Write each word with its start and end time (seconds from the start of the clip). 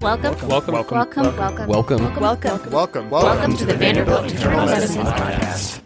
Welcome. 0.00 0.48
Welcome. 0.48 0.74
Welcome. 0.74 0.96
Welcome. 0.96 1.36
Welcome. 1.36 1.68
Welcome. 1.68 2.20
Welcome. 2.22 2.70
Welcome. 2.70 3.10
Welcome 3.10 3.56
to 3.58 3.66
the 3.66 3.74
Vanderbilt 3.74 4.30
Internal 4.30 4.64
Medicine 4.64 5.02
Podcast. 5.04 5.82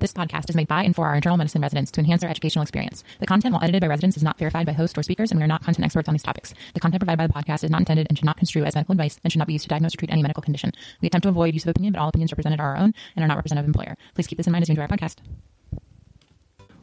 This 0.00 0.12
podcast 0.12 0.50
is 0.50 0.56
made 0.56 0.66
by 0.66 0.82
and 0.82 0.96
for 0.96 1.06
our 1.06 1.14
internal 1.14 1.36
medicine 1.36 1.62
residents 1.62 1.92
to 1.92 2.00
enhance 2.00 2.22
their 2.22 2.30
educational 2.30 2.64
experience. 2.64 3.04
The 3.20 3.26
content, 3.26 3.52
while 3.52 3.62
edited 3.62 3.82
by 3.82 3.86
residents, 3.86 4.16
is 4.16 4.24
not 4.24 4.36
verified 4.36 4.66
by 4.66 4.72
hosts 4.72 4.98
or 4.98 5.04
speakers, 5.04 5.30
and 5.30 5.38
we 5.38 5.44
are 5.44 5.46
not 5.46 5.62
content 5.62 5.84
experts 5.84 6.08
on 6.08 6.14
these 6.14 6.24
topics. 6.24 6.52
The 6.74 6.80
content 6.80 7.02
provided 7.02 7.18
by 7.18 7.28
the 7.28 7.32
podcast 7.32 7.62
is 7.62 7.70
not 7.70 7.82
intended 7.82 8.08
and 8.08 8.18
should 8.18 8.24
not 8.24 8.36
construe 8.38 8.64
as 8.64 8.74
medical 8.74 8.94
advice 8.94 9.20
and 9.22 9.32
should 9.32 9.38
not 9.38 9.46
be 9.46 9.52
used 9.52 9.62
to 9.64 9.68
diagnose 9.68 9.94
or 9.94 9.98
treat 9.98 10.10
any 10.10 10.22
medical 10.22 10.42
condition. 10.42 10.72
We 11.00 11.06
attempt 11.06 11.22
to 11.22 11.28
avoid 11.28 11.54
use 11.54 11.62
of 11.62 11.68
opinion, 11.68 11.92
but 11.92 12.00
all 12.00 12.08
opinions 12.08 12.32
represented 12.32 12.58
are 12.58 12.70
our 12.70 12.78
own 12.78 12.94
and 13.14 13.24
are 13.24 13.28
not 13.28 13.36
representative 13.36 13.68
of 13.68 13.76
employer. 13.76 13.96
Please 14.16 14.26
keep 14.26 14.38
this 14.38 14.48
in 14.48 14.52
mind 14.52 14.62
as 14.62 14.68
you 14.68 14.72
enjoy 14.72 14.82
our 14.82 14.88
podcast. 14.88 15.18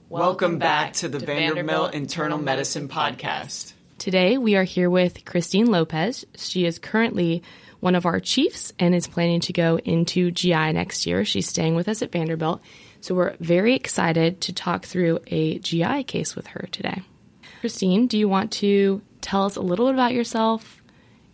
Welcome 0.10 0.58
back 0.58 0.94
to 0.94 1.10
the 1.10 1.20
Vanderbilt 1.20 1.94
Internal 1.94 2.38
Medicine 2.38 2.88
Podcast. 2.88 3.74
Today, 3.98 4.38
we 4.38 4.56
are 4.56 4.64
here 4.64 4.90
with 4.90 5.26
Christine 5.26 5.66
Lopez. 5.66 6.26
She 6.38 6.66
is 6.66 6.80
currently 6.80 7.44
one 7.82 7.94
of 7.94 8.06
our 8.06 8.22
chiefs 8.22 8.72
and 8.80 8.96
is 8.96 9.06
planning 9.06 9.42
to 9.42 9.52
go 9.52 9.80
into 9.80 10.32
GI 10.32 10.72
next 10.72 11.06
year. 11.06 11.26
She's 11.26 11.50
staying 11.50 11.76
with 11.76 11.90
us 11.90 12.02
at 12.02 12.14
Vanderbilt. 12.14 12.62
So, 13.02 13.16
we're 13.16 13.36
very 13.42 13.76
excited 13.76 14.40
to 14.42 14.54
talk 14.54 14.86
through 14.86 15.20
a 15.28 15.60
GI 15.60 16.06
case 16.06 16.38
with 16.38 16.48
her 16.48 16.70
today. 16.72 17.02
Christine, 17.60 18.08
do 18.08 18.18
you 18.18 18.30
want 18.30 18.54
to 18.54 19.02
tell 19.20 19.44
us 19.44 19.58
a 19.58 19.62
little 19.62 19.88
bit 19.88 19.96
about 19.96 20.14
yourself, 20.14 20.82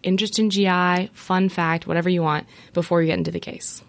interest 0.02 0.40
in 0.40 0.50
GI, 0.50 1.12
fun 1.14 1.50
fact, 1.50 1.86
whatever 1.86 2.10
you 2.10 2.24
want, 2.24 2.48
before 2.74 2.98
we 2.98 3.06
get 3.06 3.20
into 3.20 3.30
the 3.30 3.40
case? 3.40 3.84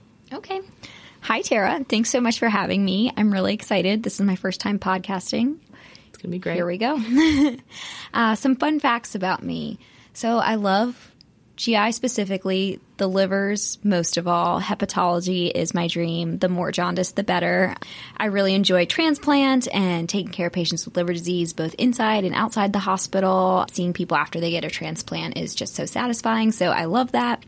Hi, 1.25 1.41
Tara. 1.41 1.83
Thanks 1.89 2.11
so 2.11 2.21
much 2.21 2.39
for 2.39 2.51
having 2.51 2.85
me. 2.85 3.11
I'm 3.17 3.33
really 3.33 3.55
excited. 3.55 4.03
This 4.03 4.17
is 4.17 4.27
my 4.27 4.37
first 4.37 4.61
time 4.61 4.79
podcasting. 4.79 5.57
It's 6.09 6.19
going 6.19 6.25
to 6.25 6.29
be 6.29 6.39
great. 6.39 6.57
Here 6.57 6.67
we 6.67 6.77
go. 6.77 7.01
uh, 8.15 8.35
some 8.35 8.57
fun 8.57 8.79
facts 8.79 9.15
about 9.15 9.43
me. 9.43 9.79
So, 10.13 10.37
I 10.37 10.57
love 10.57 11.15
GI 11.57 11.93
specifically, 11.93 12.79
the 12.99 13.07
livers 13.07 13.79
most 13.83 14.19
of 14.19 14.29
all. 14.29 14.61
Hepatology 14.61 15.51
is 15.51 15.73
my 15.73 15.89
dream. 15.89 16.37
The 16.37 16.51
more 16.51 16.71
jaundice, 16.71 17.13
the 17.13 17.25
better. 17.25 17.75
I 18.19 18.27
really 18.27 18.55
enjoy 18.55 18.85
transplant 18.85 19.67
and 19.73 20.07
taking 20.07 20.31
care 20.31 20.49
of 20.49 20.53
patients 20.53 20.85
with 20.85 20.95
liver 20.95 21.15
disease, 21.15 21.55
both 21.55 21.75
inside 21.75 22.25
and 22.25 22.35
outside 22.35 22.75
the 22.75 22.81
hospital. 22.81 23.65
Seeing 23.73 23.95
people 23.95 24.19
after 24.19 24.41
they 24.41 24.51
get 24.51 24.65
a 24.65 24.71
transplant 24.71 25.39
is 25.39 25.55
just 25.55 25.75
so 25.75 25.87
satisfying. 25.87 26.53
So 26.53 26.67
I 26.67 26.85
love 26.85 27.13
that. 27.13 27.45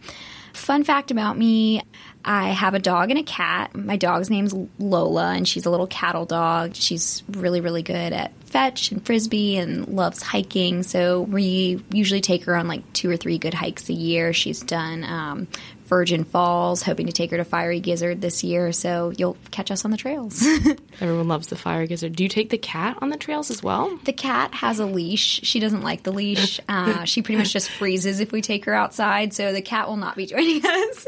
Fun 0.52 0.84
fact 0.84 1.10
about 1.10 1.36
me 1.36 1.82
I 2.26 2.48
have 2.48 2.74
a 2.74 2.80
dog 2.80 3.10
and 3.10 3.18
a 3.18 3.22
cat. 3.22 3.74
My 3.74 3.96
dog's 3.96 4.28
name's 4.28 4.52
Lola, 4.78 5.32
and 5.32 5.46
she's 5.46 5.64
a 5.64 5.70
little 5.70 5.86
cattle 5.86 6.26
dog. 6.26 6.74
She's 6.74 7.22
really, 7.28 7.60
really 7.60 7.82
good 7.82 8.12
at 8.12 8.32
fetch 8.46 8.90
and 8.90 9.04
frisbee 9.04 9.56
and 9.56 9.86
loves 9.86 10.22
hiking. 10.22 10.82
So 10.82 11.22
we 11.22 11.82
usually 11.90 12.20
take 12.20 12.44
her 12.44 12.56
on 12.56 12.66
like 12.66 12.92
two 12.92 13.08
or 13.08 13.16
three 13.16 13.38
good 13.38 13.54
hikes 13.54 13.88
a 13.88 13.92
year. 13.92 14.32
She's 14.32 14.60
done 14.60 15.04
um, 15.04 15.46
Virgin 15.86 16.24
Falls, 16.24 16.82
hoping 16.82 17.06
to 17.06 17.12
take 17.12 17.30
her 17.30 17.36
to 17.36 17.44
Fiery 17.44 17.78
Gizzard 17.78 18.20
this 18.20 18.42
year. 18.42 18.72
So 18.72 19.12
you'll 19.16 19.36
catch 19.52 19.70
us 19.70 19.84
on 19.84 19.92
the 19.92 19.96
trails. 19.96 20.44
Everyone 21.00 21.28
loves 21.28 21.46
the 21.46 21.56
Fiery 21.56 21.86
Gizzard. 21.86 22.16
Do 22.16 22.24
you 22.24 22.28
take 22.28 22.50
the 22.50 22.58
cat 22.58 22.98
on 23.00 23.10
the 23.10 23.16
trails 23.16 23.50
as 23.52 23.62
well? 23.62 23.96
The 24.04 24.12
cat 24.12 24.52
has 24.54 24.80
a 24.80 24.86
leash. 24.86 25.40
She 25.44 25.60
doesn't 25.60 25.82
like 25.82 26.02
the 26.02 26.12
leash. 26.12 26.58
Uh, 26.68 27.04
she 27.04 27.22
pretty 27.22 27.38
much 27.38 27.52
just 27.52 27.70
freezes 27.70 28.18
if 28.18 28.32
we 28.32 28.42
take 28.42 28.64
her 28.64 28.74
outside. 28.74 29.32
So 29.32 29.52
the 29.52 29.62
cat 29.62 29.88
will 29.88 29.96
not 29.96 30.16
be 30.16 30.26
joining 30.26 30.64
us. 30.66 31.06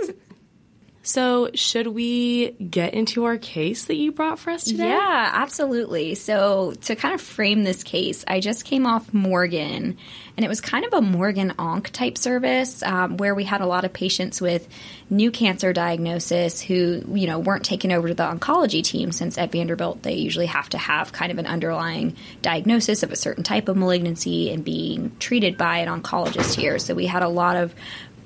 So, 1.09 1.49
should 1.55 1.87
we 1.87 2.51
get 2.51 2.93
into 2.93 3.25
our 3.25 3.39
case 3.39 3.87
that 3.87 3.95
you 3.95 4.13
brought 4.13 4.39
for 4.39 4.51
us 4.51 4.65
today? 4.65 4.91
Yeah, 4.91 5.31
absolutely. 5.33 6.15
So, 6.17 6.75
to 6.83 6.97
kind 6.97 7.15
of 7.15 7.23
frame 7.23 7.65
this 7.65 7.83
case, 7.83 8.27
I 8.29 8.41
just 8.41 8.67
came 8.67 8.87
off 8.87 9.15
Morgan, 9.15 9.97
and 10.37 10.45
it 10.45 10.49
was 10.49 10.61
kind 10.61 10.85
of 10.85 10.93
a 10.93 11.01
Morgan 11.01 11.55
Onc 11.59 11.89
type 11.93 12.19
service 12.19 12.83
um, 12.83 13.17
where 13.17 13.35
we 13.35 13.45
had 13.45 13.63
a 13.63 13.67
lot 13.67 13.87
of 13.87 13.95
patients 13.95 14.39
with 14.43 14.69
new 15.09 15.31
cancer 15.31 15.73
diagnosis 15.73 16.61
who, 16.61 17.03
you 17.15 17.27
know, 17.27 17.39
weren't 17.39 17.65
taken 17.65 17.91
over 17.91 18.09
to 18.09 18.15
the 18.15 18.25
oncology 18.25 18.85
team 18.85 19.11
since 19.11 19.39
at 19.39 19.51
Vanderbilt 19.51 20.03
they 20.03 20.13
usually 20.13 20.45
have 20.45 20.69
to 20.69 20.77
have 20.77 21.11
kind 21.13 21.33
of 21.33 21.39
an 21.39 21.47
underlying 21.47 22.17
diagnosis 22.43 23.03
of 23.03 23.13
a 23.13 23.17
certain 23.17 23.43
type 23.45 23.71
of 23.71 23.79
malignancy 23.79 24.51
and 24.51 24.63
being 24.63 25.17
treated 25.19 25.57
by 25.57 25.79
an 25.79 25.89
oncologist 25.89 26.55
here. 26.55 26.79
So, 26.79 26.93
we 26.93 27.07
had 27.07 27.23
a 27.23 27.29
lot 27.29 27.57
of 27.57 27.75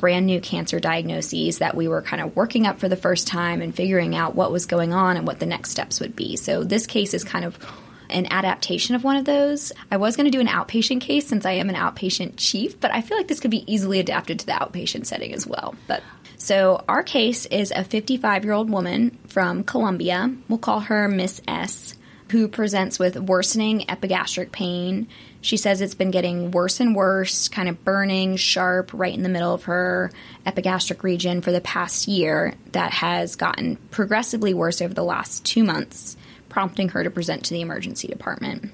brand 0.03 0.27
new 0.27 0.41
cancer 0.41 0.81
diagnoses 0.81 1.59
that 1.59 1.77
we 1.77 1.87
were 1.87 2.03
kind 2.03 2.21
of 2.21 2.35
working 2.35 2.67
up 2.67 2.81
for 2.81 2.89
the 2.89 2.97
first 2.97 3.29
time 3.29 3.63
and 3.63 3.73
figuring 3.73 4.17
out 4.17 4.35
what 4.35 4.51
was 4.51 4.67
going 4.67 4.93
on 4.93 5.17
and 5.17 5.29
what 5.29 5.39
the 5.39 5.47
next 5.47 5.71
steps 5.71 6.01
would 6.01 6.17
be. 6.17 6.35
So 6.35 6.65
this 6.65 6.89
case 6.89 7.15
is 7.15 7.23
kind 7.23 7.45
of 7.45 7.57
an 8.11 8.27
adaptation 8.33 8.97
of 8.97 9.05
one 9.05 9.17
of 9.17 9.25
those. 9.25 9.71
I 9.93 9.99
was 9.99 10.17
going 10.17 10.25
to 10.25 10.33
do 10.33 10.41
an 10.41 10.49
outpatient 10.49 11.03
case 11.03 11.29
since 11.29 11.47
I 11.47 11.53
am 11.53 11.69
an 11.69 11.77
outpatient 11.77 12.35
chief, 12.37 12.81
but 12.81 12.93
I 12.93 13.01
feel 13.01 13.17
like 13.17 13.29
this 13.29 13.39
could 13.39 13.53
be 13.53 13.73
easily 13.73 14.01
adapted 14.01 14.41
to 14.41 14.47
the 14.47 14.53
outpatient 14.53 15.07
setting 15.07 15.33
as 15.35 15.47
well. 15.47 15.77
But 15.87 16.03
so 16.37 16.83
our 16.89 17.05
case 17.05 17.47
is 17.47 17.71
a 17.71 17.85
55-year-old 17.85 18.71
woman 18.71 19.17
from 19.29 19.63
Colombia. 19.63 20.35
We'll 20.49 20.59
call 20.59 20.81
her 20.81 21.07
Miss 21.07 21.41
S 21.47 21.95
who 22.33 22.49
presents 22.49 22.99
with 22.99 23.17
worsening 23.19 23.89
epigastric 23.91 24.53
pain. 24.53 25.07
She 25.43 25.57
says 25.57 25.81
it's 25.81 25.97
been 25.97 26.13
getting 26.13 26.53
worse 26.53 26.79
and 26.79 26.95
worse, 26.95 27.49
kind 27.49 27.69
of 27.69 27.85
burning, 27.85 28.37
sharp, 28.37 28.93
right 28.95 29.13
in 29.13 29.25
the 29.25 29.29
middle 29.29 29.53
of 29.53 29.65
her 29.65 30.13
epigastric 30.47 31.03
region 31.03 31.41
for 31.43 31.51
the 31.51 31.61
past 31.61 32.07
year, 32.07 32.55
that 32.71 32.93
has 32.93 33.35
gotten 33.35 33.77
progressively 33.91 34.55
worse 34.55 34.81
over 34.81 34.95
the 34.95 35.03
last 35.03 35.45
two 35.45 35.65
months, 35.65 36.17
prompting 36.49 36.91
her 36.91 37.03
to 37.03 37.11
present 37.11 37.45
to 37.47 37.55
the 37.55 37.61
emergency 37.61 38.07
department. 38.07 38.71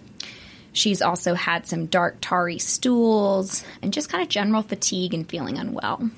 She's 0.74 1.00
also 1.00 1.32
had 1.32 1.66
some 1.66 1.86
dark, 1.86 2.18
tarry 2.20 2.58
stools 2.58 3.64
and 3.80 3.90
just 3.90 4.10
kind 4.10 4.22
of 4.22 4.28
general 4.28 4.62
fatigue 4.62 5.14
and 5.14 5.26
feeling 5.26 5.56
unwell. 5.56 6.10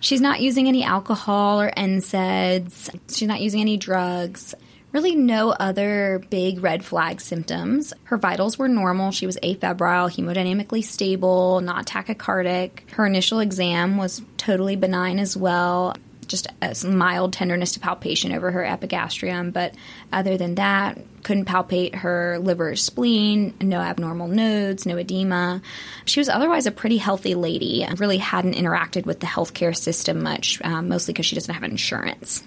She's 0.00 0.20
not 0.20 0.40
using 0.40 0.66
any 0.66 0.82
alcohol 0.82 1.60
or 1.60 1.70
NSAIDs. 1.70 2.98
She's 3.08 3.28
not 3.28 3.40
using 3.40 3.60
any 3.60 3.76
drugs 3.76 4.54
really 4.92 5.14
no 5.14 5.50
other 5.50 6.22
big 6.30 6.62
red 6.62 6.84
flag 6.84 7.20
symptoms. 7.20 7.92
Her 8.04 8.16
vitals 8.16 8.58
were 8.58 8.68
normal. 8.68 9.10
She 9.10 9.26
was 9.26 9.36
afebrile, 9.42 10.10
hemodynamically 10.10 10.84
stable, 10.84 11.60
not 11.60 11.86
tachycardic. 11.86 12.88
Her 12.90 13.06
initial 13.06 13.40
exam 13.40 13.96
was 13.96 14.22
totally 14.36 14.76
benign 14.76 15.18
as 15.18 15.36
well. 15.36 15.94
Just 16.26 16.48
a 16.60 16.74
mild 16.86 17.34
tenderness 17.34 17.72
to 17.72 17.80
palpation 17.80 18.32
over 18.32 18.50
her 18.50 18.64
epigastrium, 18.64 19.52
but 19.52 19.74
other 20.12 20.36
than 20.36 20.56
that, 20.56 20.98
couldn't 21.22 21.44
palpate 21.44 21.94
her 21.94 22.38
liver 22.40 22.70
or 22.70 22.76
spleen, 22.76 23.54
no 23.60 23.80
abnormal 23.80 24.26
nodes, 24.26 24.86
no 24.86 24.96
edema. 24.96 25.62
She 26.04 26.18
was 26.18 26.28
otherwise 26.28 26.66
a 26.66 26.72
pretty 26.72 26.96
healthy 26.96 27.36
lady 27.36 27.86
really 27.98 28.18
hadn't 28.18 28.54
interacted 28.54 29.06
with 29.06 29.20
the 29.20 29.26
healthcare 29.26 29.76
system 29.76 30.22
much, 30.22 30.60
um, 30.64 30.88
mostly 30.88 31.12
because 31.12 31.26
she 31.26 31.36
doesn't 31.36 31.54
have 31.54 31.62
insurance. 31.62 32.42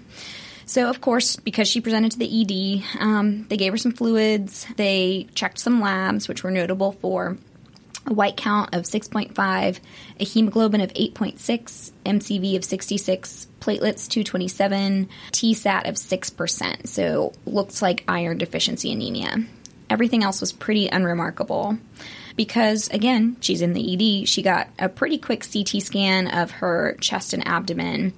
So, 0.69 0.87
of 0.87 1.01
course, 1.01 1.35
because 1.35 1.67
she 1.67 1.81
presented 1.81 2.11
to 2.11 2.19
the 2.19 2.41
ED, 2.41 3.01
um, 3.01 3.47
they 3.49 3.57
gave 3.57 3.73
her 3.73 3.77
some 3.77 3.91
fluids. 3.91 4.67
They 4.75 5.25
checked 5.33 5.57
some 5.57 5.81
labs, 5.81 6.27
which 6.27 6.43
were 6.43 6.51
notable 6.51 6.91
for 6.91 7.39
a 8.05 8.13
white 8.13 8.37
count 8.37 8.75
of 8.75 8.83
6.5, 8.83 9.79
a 10.19 10.23
hemoglobin 10.23 10.81
of 10.81 10.93
8.6, 10.93 11.91
MCV 12.05 12.55
of 12.55 12.63
66, 12.63 13.47
platelets 13.59 14.07
227, 14.07 15.09
TSAT 15.31 15.89
of 15.89 15.95
6%. 15.95 16.87
So, 16.87 17.33
looks 17.47 17.81
like 17.81 18.03
iron 18.07 18.37
deficiency 18.37 18.91
anemia. 18.91 19.43
Everything 19.89 20.23
else 20.23 20.39
was 20.39 20.53
pretty 20.53 20.87
unremarkable 20.87 21.79
because 22.35 22.89
again, 22.89 23.37
she's 23.41 23.63
in 23.63 23.73
the 23.73 24.21
ED. 24.21 24.27
She 24.29 24.43
got 24.43 24.69
a 24.77 24.87
pretty 24.87 25.17
quick 25.17 25.43
CT 25.51 25.81
scan 25.81 26.27
of 26.27 26.51
her 26.51 26.95
chest 27.01 27.33
and 27.33 27.45
abdomen 27.47 28.13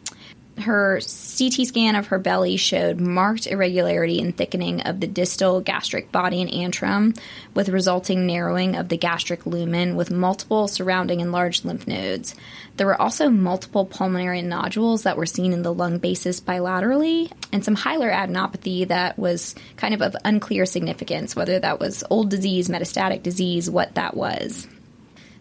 her 0.59 0.99
CT 0.99 1.67
scan 1.67 1.95
of 1.95 2.07
her 2.07 2.19
belly 2.19 2.57
showed 2.57 2.99
marked 2.99 3.47
irregularity 3.47 4.21
and 4.21 4.35
thickening 4.35 4.81
of 4.81 4.99
the 4.99 5.07
distal 5.07 5.61
gastric 5.61 6.11
body 6.11 6.41
and 6.41 6.51
antrum, 6.51 7.17
with 7.53 7.69
resulting 7.69 8.27
narrowing 8.27 8.75
of 8.75 8.89
the 8.89 8.97
gastric 8.97 9.45
lumen 9.45 9.95
with 9.95 10.11
multiple 10.11 10.67
surrounding 10.67 11.19
enlarged 11.19 11.65
lymph 11.65 11.87
nodes. 11.87 12.35
There 12.77 12.87
were 12.87 13.01
also 13.01 13.29
multiple 13.29 13.85
pulmonary 13.85 14.41
nodules 14.41 15.03
that 15.03 15.17
were 15.17 15.25
seen 15.25 15.53
in 15.53 15.61
the 15.61 15.73
lung 15.73 15.97
bases 15.97 16.41
bilaterally, 16.41 17.31
and 17.51 17.63
some 17.63 17.75
hilar 17.75 18.11
adenopathy 18.11 18.87
that 18.87 19.17
was 19.17 19.55
kind 19.77 19.93
of 19.93 20.01
of 20.01 20.15
unclear 20.23 20.65
significance, 20.65 21.35
whether 21.35 21.59
that 21.59 21.79
was 21.79 22.03
old 22.09 22.29
disease, 22.29 22.69
metastatic 22.69 23.23
disease, 23.23 23.69
what 23.69 23.95
that 23.95 24.15
was. 24.15 24.67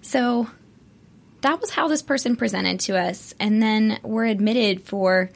So, 0.02 0.48
that 1.42 1.60
was 1.60 1.70
how 1.70 1.88
this 1.88 2.02
person 2.02 2.36
presented 2.36 2.80
to 2.80 2.98
us. 2.98 3.34
And 3.40 3.62
then 3.62 3.98
we're 4.02 4.26
admitted 4.26 4.82
for 4.82 5.30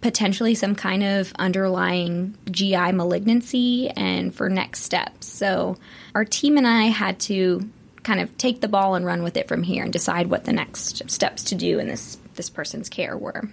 potentially 0.00 0.54
some 0.54 0.74
kind 0.74 1.02
of 1.02 1.32
underlying 1.38 2.36
GI 2.50 2.92
malignancy 2.92 3.90
and 3.90 4.34
for 4.34 4.48
next 4.48 4.82
steps. 4.82 5.26
So 5.26 5.76
our 6.14 6.24
team 6.24 6.56
and 6.56 6.66
I 6.66 6.84
had 6.84 7.20
to 7.20 7.68
kind 8.02 8.20
of 8.20 8.36
take 8.38 8.60
the 8.60 8.68
ball 8.68 8.94
and 8.94 9.04
run 9.04 9.22
with 9.22 9.36
it 9.36 9.46
from 9.46 9.62
here 9.62 9.84
and 9.84 9.92
decide 9.92 10.28
what 10.28 10.44
the 10.44 10.52
next 10.52 11.10
steps 11.10 11.44
to 11.44 11.54
do 11.54 11.78
in 11.78 11.86
this 11.86 12.18
this 12.34 12.48
person's 12.48 12.88
care 12.88 13.16
were. 13.16 13.50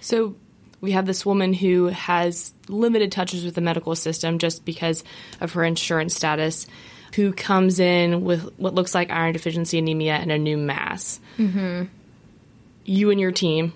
So 0.00 0.36
we 0.80 0.92
have 0.92 1.06
this 1.06 1.26
woman 1.26 1.52
who 1.52 1.86
has 1.86 2.52
limited 2.68 3.10
touches 3.10 3.44
with 3.44 3.56
the 3.56 3.60
medical 3.60 3.96
system 3.96 4.38
just 4.38 4.64
because 4.64 5.02
of 5.40 5.52
her 5.54 5.64
insurance 5.64 6.14
status, 6.14 6.68
who 7.14 7.32
comes 7.32 7.80
in 7.80 8.24
with 8.24 8.42
what 8.58 8.74
looks 8.74 8.94
like 8.94 9.10
iron 9.10 9.32
deficiency 9.32 9.78
anemia 9.78 10.14
and 10.14 10.32
a 10.32 10.38
new 10.38 10.56
mass. 10.56 11.20
Mm-hmm. 11.38 11.84
You 12.84 13.10
and 13.10 13.20
your 13.20 13.32
team 13.32 13.72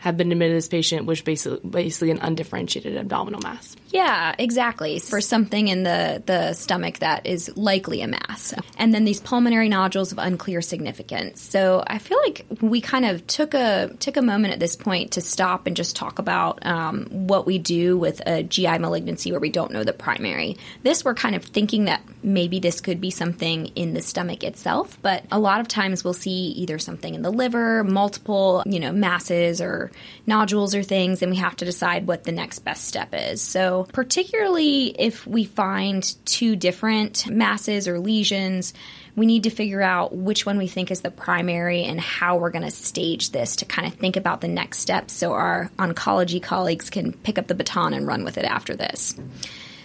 have 0.00 0.16
been 0.16 0.32
admitted 0.32 0.56
this 0.56 0.68
patient, 0.68 1.04
which 1.04 1.24
basically 1.24 1.60
basically 1.68 2.10
an 2.10 2.18
undifferentiated 2.20 2.96
abdominal 2.96 3.40
mass. 3.42 3.76
Yeah, 3.90 4.34
exactly. 4.38 4.98
For 4.98 5.20
something 5.20 5.68
in 5.68 5.82
the 5.82 6.22
the 6.24 6.54
stomach 6.54 7.00
that 7.00 7.26
is 7.26 7.54
likely 7.56 8.00
a 8.00 8.08
mass, 8.08 8.54
and 8.78 8.94
then 8.94 9.04
these 9.04 9.20
pulmonary 9.20 9.68
nodules 9.68 10.10
of 10.10 10.18
unclear 10.18 10.62
significance. 10.62 11.42
So 11.42 11.84
I 11.86 11.98
feel 11.98 12.18
like 12.24 12.46
we 12.62 12.80
kind 12.80 13.04
of 13.04 13.26
took 13.26 13.52
a 13.52 13.94
took 14.00 14.16
a 14.16 14.22
moment 14.22 14.54
at 14.54 14.60
this 14.60 14.74
point 14.74 15.12
to 15.12 15.20
stop 15.20 15.66
and 15.66 15.76
just 15.76 15.96
talk 15.96 16.18
about 16.18 16.64
um, 16.64 17.06
what 17.10 17.44
we 17.44 17.58
do 17.58 17.98
with 17.98 18.22
a 18.26 18.42
GI 18.42 18.78
malignancy 18.78 19.32
where 19.32 19.40
we 19.40 19.50
don't 19.50 19.70
know 19.70 19.84
the 19.84 19.92
primary. 19.92 20.56
This 20.82 21.04
we're 21.04 21.14
kind 21.14 21.34
of 21.34 21.44
thinking 21.44 21.84
that 21.84 22.00
maybe 22.22 22.58
this 22.58 22.80
could 22.80 23.02
be 23.02 23.10
something 23.10 23.66
in 23.74 23.92
the 23.92 24.00
stomach 24.00 24.44
itself, 24.44 24.96
but 25.02 25.24
a 25.30 25.38
lot 25.38 25.60
of 25.60 25.68
times 25.68 26.04
we'll 26.04 26.14
see 26.14 26.30
either 26.30 26.78
something 26.78 27.14
in 27.14 27.20
the 27.20 27.30
liver, 27.30 27.84
multiple 27.84 28.62
you 28.64 28.80
know 28.80 28.92
masses 28.92 29.60
or 29.60 29.89
nodules 30.26 30.74
or 30.74 30.82
things, 30.82 31.22
and 31.22 31.30
we 31.30 31.38
have 31.38 31.56
to 31.56 31.64
decide 31.64 32.06
what 32.06 32.24
the 32.24 32.32
next 32.32 32.60
best 32.60 32.86
step 32.86 33.10
is. 33.12 33.40
So, 33.40 33.86
particularly 33.92 34.86
if 34.98 35.26
we 35.26 35.44
find 35.44 36.02
two 36.24 36.56
different 36.56 37.28
masses 37.28 37.88
or 37.88 37.98
lesions, 37.98 38.74
we 39.16 39.26
need 39.26 39.44
to 39.44 39.50
figure 39.50 39.82
out 39.82 40.14
which 40.14 40.46
one 40.46 40.58
we 40.58 40.66
think 40.66 40.90
is 40.90 41.00
the 41.00 41.10
primary 41.10 41.84
and 41.84 42.00
how 42.00 42.36
we're 42.36 42.50
going 42.50 42.64
to 42.64 42.70
stage 42.70 43.30
this 43.30 43.56
to 43.56 43.64
kind 43.64 43.86
of 43.86 43.94
think 43.94 44.16
about 44.16 44.40
the 44.40 44.48
next 44.48 44.78
steps 44.78 45.12
so 45.12 45.32
our 45.32 45.70
oncology 45.78 46.42
colleagues 46.42 46.90
can 46.90 47.12
pick 47.12 47.38
up 47.38 47.46
the 47.46 47.54
baton 47.54 47.92
and 47.92 48.06
run 48.06 48.24
with 48.24 48.38
it 48.38 48.44
after 48.44 48.76
this. 48.76 49.14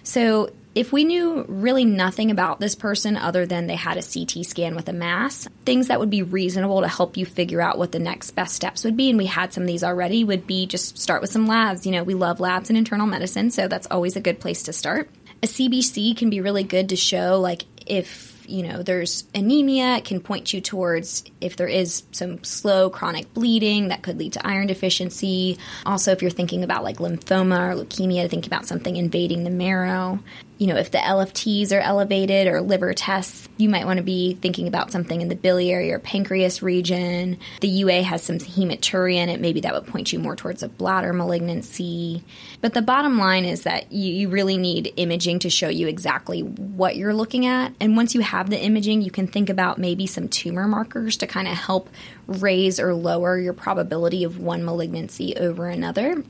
So, 0.03 0.51
if 0.75 0.91
we 0.91 1.05
knew 1.05 1.45
really 1.47 1.85
nothing 1.85 2.31
about 2.31 2.59
this 2.59 2.75
person 2.75 3.15
other 3.15 3.45
than 3.45 3.65
they 3.65 3.75
had 3.75 3.97
a 3.97 4.03
CT 4.03 4.45
scan 4.45 4.75
with 4.75 4.89
a 4.89 4.93
mass, 4.93 5.47
things 5.65 5.87
that 5.87 6.01
would 6.01 6.09
be 6.09 6.21
reasonable 6.21 6.81
to 6.81 6.87
help 6.89 7.15
you 7.15 7.25
figure 7.25 7.61
out 7.61 7.77
what 7.77 7.93
the 7.93 7.99
next 7.99 8.31
best 8.31 8.53
steps 8.53 8.83
would 8.83 8.97
be, 8.97 9.09
and 9.09 9.17
we 9.17 9.25
had 9.25 9.53
some 9.53 9.63
of 9.63 9.67
these 9.67 9.85
already, 9.85 10.25
would 10.25 10.45
be 10.45 10.67
just 10.67 10.97
start 10.97 11.21
with 11.21 11.31
some 11.31 11.47
labs. 11.47 11.85
You 11.85 11.93
know, 11.93 12.03
we 12.03 12.13
love 12.13 12.41
labs 12.41 12.69
in 12.69 12.75
internal 12.75 13.07
medicine, 13.07 13.51
so 13.51 13.69
that's 13.69 13.87
always 13.89 14.17
a 14.17 14.21
good 14.21 14.41
place 14.41 14.63
to 14.63 14.73
start. 14.73 15.09
A 15.41 15.47
CBC 15.47 16.17
can 16.17 16.29
be 16.29 16.41
really 16.41 16.63
good 16.63 16.89
to 16.89 16.97
show, 16.97 17.39
like, 17.39 17.63
if 17.87 18.35
you 18.47 18.61
know 18.61 18.83
there's 18.83 19.23
anemia, 19.33 19.97
it 19.97 20.05
can 20.05 20.19
point 20.19 20.53
you 20.53 20.61
towards 20.61 21.23
if 21.41 21.55
there 21.55 21.67
is 21.67 22.03
some 22.11 22.43
slow 22.43 22.89
chronic 22.89 23.33
bleeding 23.33 23.87
that 23.87 24.03
could 24.03 24.19
lead 24.19 24.33
to 24.33 24.45
iron 24.45 24.67
deficiency. 24.67 25.57
Also, 25.85 26.11
if 26.11 26.21
you're 26.21 26.31
thinking 26.31 26.63
about 26.63 26.83
like 26.83 26.97
lymphoma 26.97 27.71
or 27.71 27.83
leukemia, 27.83 28.29
think 28.29 28.45
about 28.45 28.65
something 28.65 28.95
invading 28.95 29.43
the 29.43 29.49
marrow 29.49 30.19
you 30.57 30.67
know, 30.67 30.77
if 30.77 30.91
the 30.91 30.97
LFTs 30.97 31.75
are 31.75 31.81
elevated 31.81 32.47
or 32.47 32.61
liver 32.61 32.93
tests, 32.93 33.49
you 33.57 33.67
might 33.67 33.85
want 33.85 33.97
to 33.97 34.03
be 34.03 34.35
thinking 34.35 34.67
about 34.67 34.91
something 34.91 35.21
in 35.21 35.27
the 35.27 35.35
biliary 35.35 35.91
or 35.91 35.99
pancreas 35.99 36.63
region. 36.63 37.37
The 37.59 37.67
UA 37.67 38.03
has 38.03 38.23
some 38.23 38.37
hematuria 38.37 39.15
in 39.15 39.29
it. 39.29 39.41
Maybe 39.41 39.61
that 39.61 39.73
would 39.73 39.87
point 39.87 40.13
you 40.13 40.19
more 40.19 40.35
towards 40.35 40.63
a 40.63 40.69
bladder 40.69 41.11
malignancy. 41.11 42.23
But 42.61 42.73
the 42.73 42.81
bottom 42.81 43.17
line 43.17 43.43
is 43.43 43.63
that 43.63 43.91
you, 43.91 44.13
you 44.13 44.29
really 44.29 44.57
need 44.57 44.93
imaging 44.95 45.39
to 45.39 45.49
show 45.49 45.67
you 45.67 45.87
exactly 45.87 46.41
what 46.41 46.95
you're 46.95 47.13
looking 47.13 47.45
at. 47.45 47.73
And 47.81 47.97
once 47.97 48.15
you 48.15 48.21
have 48.21 48.49
the 48.49 48.61
imaging, 48.61 49.01
you 49.01 49.11
can 49.11 49.27
think 49.27 49.49
about 49.49 49.77
maybe 49.77 50.07
some 50.07 50.29
tumor 50.29 50.67
markers 50.67 51.17
to 51.17 51.27
kind 51.27 51.47
of 51.47 51.55
help 51.55 51.89
raise 52.27 52.79
or 52.79 52.93
lower 52.93 53.37
your 53.37 53.53
probability 53.53 54.23
of 54.23 54.39
one 54.39 54.63
malignancy 54.63 55.35
over 55.35 55.67
another. 55.67 56.23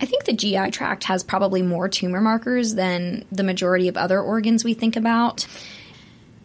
I 0.00 0.06
think 0.06 0.24
the 0.24 0.32
GI 0.32 0.70
tract 0.70 1.04
has 1.04 1.24
probably 1.24 1.62
more 1.62 1.88
tumor 1.88 2.20
markers 2.20 2.74
than 2.74 3.24
the 3.32 3.42
majority 3.42 3.88
of 3.88 3.96
other 3.96 4.20
organs 4.20 4.64
we 4.64 4.74
think 4.74 4.96
about. 4.96 5.46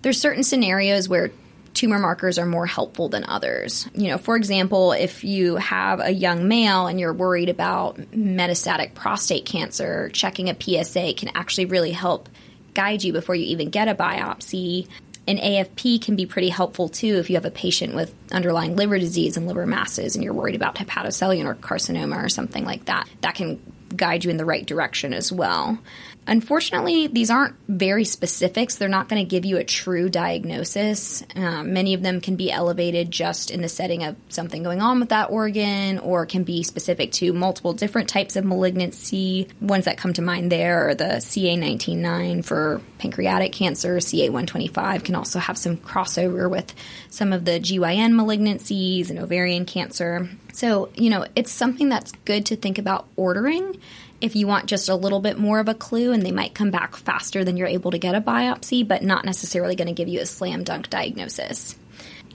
There's 0.02 0.20
certain 0.20 0.44
scenarios 0.44 1.08
where 1.08 1.32
tumor 1.74 2.00
markers 2.00 2.38
are 2.38 2.46
more 2.46 2.66
helpful 2.66 3.10
than 3.10 3.24
others. 3.24 3.88
You 3.94 4.10
know, 4.10 4.18
for 4.18 4.36
example, 4.36 4.92
if 4.92 5.24
you 5.24 5.56
have 5.56 6.00
a 6.00 6.12
young 6.12 6.48
male 6.48 6.88
and 6.88 7.00
you're 7.00 7.14
worried 7.14 7.50
about 7.50 7.98
metastatic 8.12 8.94
prostate 8.94 9.46
cancer, 9.46 10.10
checking 10.10 10.50
a 10.50 10.56
PSA 10.60 11.14
can 11.16 11.32
actually 11.36 11.66
really 11.66 11.92
help 11.92 12.30
guide 12.74 13.04
you 13.04 13.14
before 13.14 13.36
you 13.36 13.46
even 13.46 13.70
get 13.70 13.88
a 13.88 13.96
biopsy. 13.96 14.88
An 15.26 15.38
AFP 15.38 16.02
can 16.02 16.16
be 16.16 16.26
pretty 16.26 16.50
helpful 16.50 16.90
too 16.90 17.16
if 17.16 17.30
you 17.30 17.36
have 17.38 17.46
a 17.46 17.52
patient 17.52 17.96
with 17.96 18.14
underlying 18.32 18.76
liver 18.76 19.00
disease 19.00 19.38
and 19.38 19.48
liver 19.48 19.66
masses 19.66 20.16
and 20.16 20.24
you're 20.24 20.34
worried 20.34 20.56
about 20.56 20.76
hepatocellular 20.76 21.56
carcinoma 21.60 22.24
or 22.24 22.30
something 22.30 22.66
like 22.66 22.86
that. 22.86 23.08
That 23.22 23.36
can 23.36 23.62
guide 23.96 24.24
you 24.26 24.32
in 24.32 24.38
the 24.38 24.46
right 24.46 24.66
direction 24.66 25.14
as 25.14 25.32
well. 25.32 25.78
Unfortunately, 26.26 27.08
these 27.08 27.30
aren't 27.30 27.56
very 27.68 28.06
specifics. 28.06 28.76
They're 28.76 28.88
not 28.90 29.10
going 29.10 29.24
to 29.24 29.30
give 29.30 29.46
you 29.46 29.58
a 29.58 29.64
true 29.64 30.10
diagnosis. 30.10 31.24
Um, 31.36 31.74
many 31.74 31.94
of 31.94 32.02
them 32.02 32.22
can 32.22 32.36
be 32.36 32.52
elevated 32.52 33.12
just 33.12 33.52
in 33.52 33.62
the 33.62 33.70
setting 33.70 34.04
of 34.04 34.16
something 34.30 34.64
going 34.64 34.82
on 34.82 35.00
with 35.00 35.10
that 35.10 35.32
organ, 35.32 36.00
or 36.00 36.26
can 36.26 36.44
be 36.44 36.64
specific 36.64 37.12
to 37.14 37.34
multiple 37.34 37.74
different 37.74 38.10
types 38.10 38.36
of 38.36 38.46
malignancy. 38.46 39.48
Ones 39.60 39.86
that 39.86 39.98
come 39.98 40.14
to 40.14 40.22
mind 40.22 40.52
there 40.52 40.90
are 40.90 40.96
the 40.96 41.06
CA19-9 41.16 42.46
for 42.46 42.82
pancreatic 43.00 43.52
cancer, 43.52 43.98
CA125 43.98 45.04
can 45.04 45.16
also 45.16 45.40
have 45.40 45.58
some 45.58 45.76
crossover 45.76 46.50
with 46.50 46.74
some 47.10 47.34
of 47.34 47.44
the 47.44 47.60
GYN 47.60 48.14
malignancies 48.14 49.10
and 49.10 49.20
ovarian 49.20 49.66
cancer. 49.66 50.30
So, 50.54 50.90
you 50.96 51.10
know, 51.10 51.26
it's 51.36 51.52
something 51.52 51.90
that's 51.90 52.14
good 52.26 52.46
to 52.48 52.56
think 52.56 52.78
about 52.78 53.08
ordering 53.18 53.78
if 54.24 54.38
you 54.38 54.48
want 54.48 54.68
just 54.68 54.88
a 54.88 54.96
little 54.96 55.20
bit 55.20 55.38
more 55.38 55.60
of 55.60 55.68
a 55.68 55.76
clue, 55.76 56.14
and 56.14 56.26
they 56.26 56.32
might 56.32 56.56
come 56.56 56.72
back 56.72 56.96
faster 56.96 57.44
than 57.44 57.58
you're 57.58 57.68
able 57.68 57.92
to 57.92 57.98
get 57.98 58.16
a 58.16 58.22
biopsy, 58.22 58.88
but 58.88 59.04
not 59.04 59.26
necessarily 59.26 59.76
going 59.76 59.90
to 59.90 59.94
give 59.94 60.08
you 60.08 60.22
a 60.22 60.26
slam 60.26 60.64
dunk 60.64 60.90
diagnosis. 60.90 61.76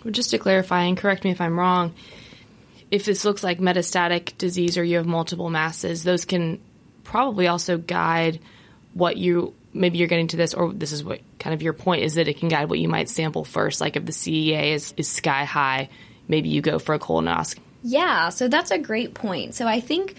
Well, 0.04 0.12
just 0.12 0.30
to 0.30 0.38
clarify, 0.38 0.82
and 0.82 0.98
correct 0.98 1.24
me 1.24 1.30
if 1.30 1.40
I'm 1.40 1.58
wrong, 1.58 1.94
if 2.90 3.06
this 3.06 3.24
looks 3.24 3.42
like 3.42 3.58
metastatic 3.58 4.36
disease 4.36 4.76
or 4.76 4.84
you 4.84 4.98
have 4.98 5.06
multiple 5.06 5.48
masses, 5.48 6.04
those 6.04 6.26
can 6.26 6.60
probably 7.04 7.46
also 7.46 7.78
guide 7.78 8.38
what 8.92 9.16
you 9.16 9.54
maybe 9.72 9.96
you're 9.96 10.08
getting 10.08 10.28
to 10.28 10.36
this, 10.36 10.52
or 10.52 10.74
this 10.74 10.92
is 10.92 11.02
what 11.02 11.20
kind 11.38 11.54
of 11.54 11.62
your 11.62 11.72
point 11.72 12.02
is 12.02 12.16
that 12.16 12.28
it 12.28 12.38
can 12.38 12.48
guide 12.48 12.68
what 12.68 12.78
you 12.78 12.88
might 12.88 13.08
sample 13.08 13.44
first. 13.44 13.80
Like 13.80 13.96
if 13.96 14.04
the 14.04 14.12
CEA 14.12 14.72
is, 14.72 14.92
is 14.98 15.08
sky 15.08 15.44
high, 15.44 15.88
maybe 16.26 16.50
you 16.50 16.60
go 16.60 16.78
for 16.78 16.94
a 16.94 16.98
colonoscopy. 16.98 17.60
Yeah, 17.82 18.28
so 18.28 18.48
that's 18.48 18.72
a 18.72 18.78
great 18.78 19.14
point. 19.14 19.54
So 19.54 19.66
I 19.66 19.80
think 19.80 20.16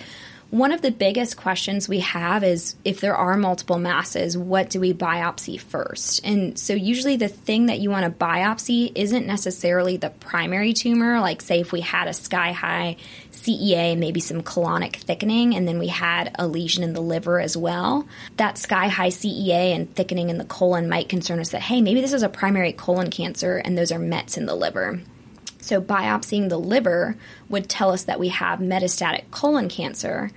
one 0.51 0.72
of 0.72 0.81
the 0.81 0.90
biggest 0.90 1.38
questions 1.38 1.88
we 1.88 2.00
have 2.00 2.44
is 2.44 2.75
if 2.84 3.01
there 3.01 3.16
are 3.16 3.38
multiple 3.38 3.78
masses, 3.78 4.36
what 4.36 4.72
do 4.72 4.80
we 4.80 4.94
biopsy 4.94 5.60
first? 5.60 6.25
And 6.25 6.57
so, 6.57 6.74
usually, 6.74 7.18
the 7.18 7.28
thing 7.28 7.68
that 7.68 7.80
you 7.80 7.92
want 7.92 8.06
to 8.06 8.26
biopsy 8.26 8.92
isn't 8.95 9.28
necessarily 9.28 9.97
the 9.97 10.09
primary 10.09 10.73
tumor. 10.73 11.19
Like, 11.19 11.44
say, 11.44 11.59
if 11.59 11.71
we 11.71 11.81
had 11.81 12.07
a 12.07 12.14
sky 12.14 12.52
high 12.52 12.97
CEA 13.31 13.92
and 13.92 14.00
maybe 14.00 14.19
some 14.19 14.42
colonic 14.42 14.95
thickening, 14.95 15.56
and 15.56 15.68
then 15.68 15.78
we 15.78 15.88
had 15.88 16.35
a 16.40 16.47
lesion 16.47 16.83
in 16.83 16.94
the 16.94 17.02
liver 17.02 17.40
as 17.40 17.56
well, 17.56 18.07
that 18.38 18.57
sky 18.57 18.88
high 18.88 19.09
CEA 19.09 19.76
and 19.76 19.94
thickening 19.94 20.31
in 20.31 20.40
the 20.40 20.45
colon 20.45 20.90
might 20.90 21.09
concern 21.09 21.40
us 21.40 21.50
that, 21.50 21.62
hey, 21.62 21.80
maybe 21.80 22.02
this 22.02 22.14
is 22.14 22.23
a 22.23 22.30
primary 22.30 22.73
colon 22.73 23.12
cancer 23.12 23.57
and 23.57 23.78
those 23.78 23.92
are 23.92 24.00
mets 24.00 24.35
in 24.35 24.47
the 24.47 24.56
liver. 24.56 25.00
So, 25.62 25.80
biopsying 25.80 26.50
the 26.50 26.57
liver 26.57 27.16
would 27.50 27.69
tell 27.69 27.92
us 27.92 28.06
that 28.06 28.19
we 28.19 28.30
have 28.30 28.57
metastatic 28.57 29.30
colon 29.30 29.69
cancer. 29.69 30.31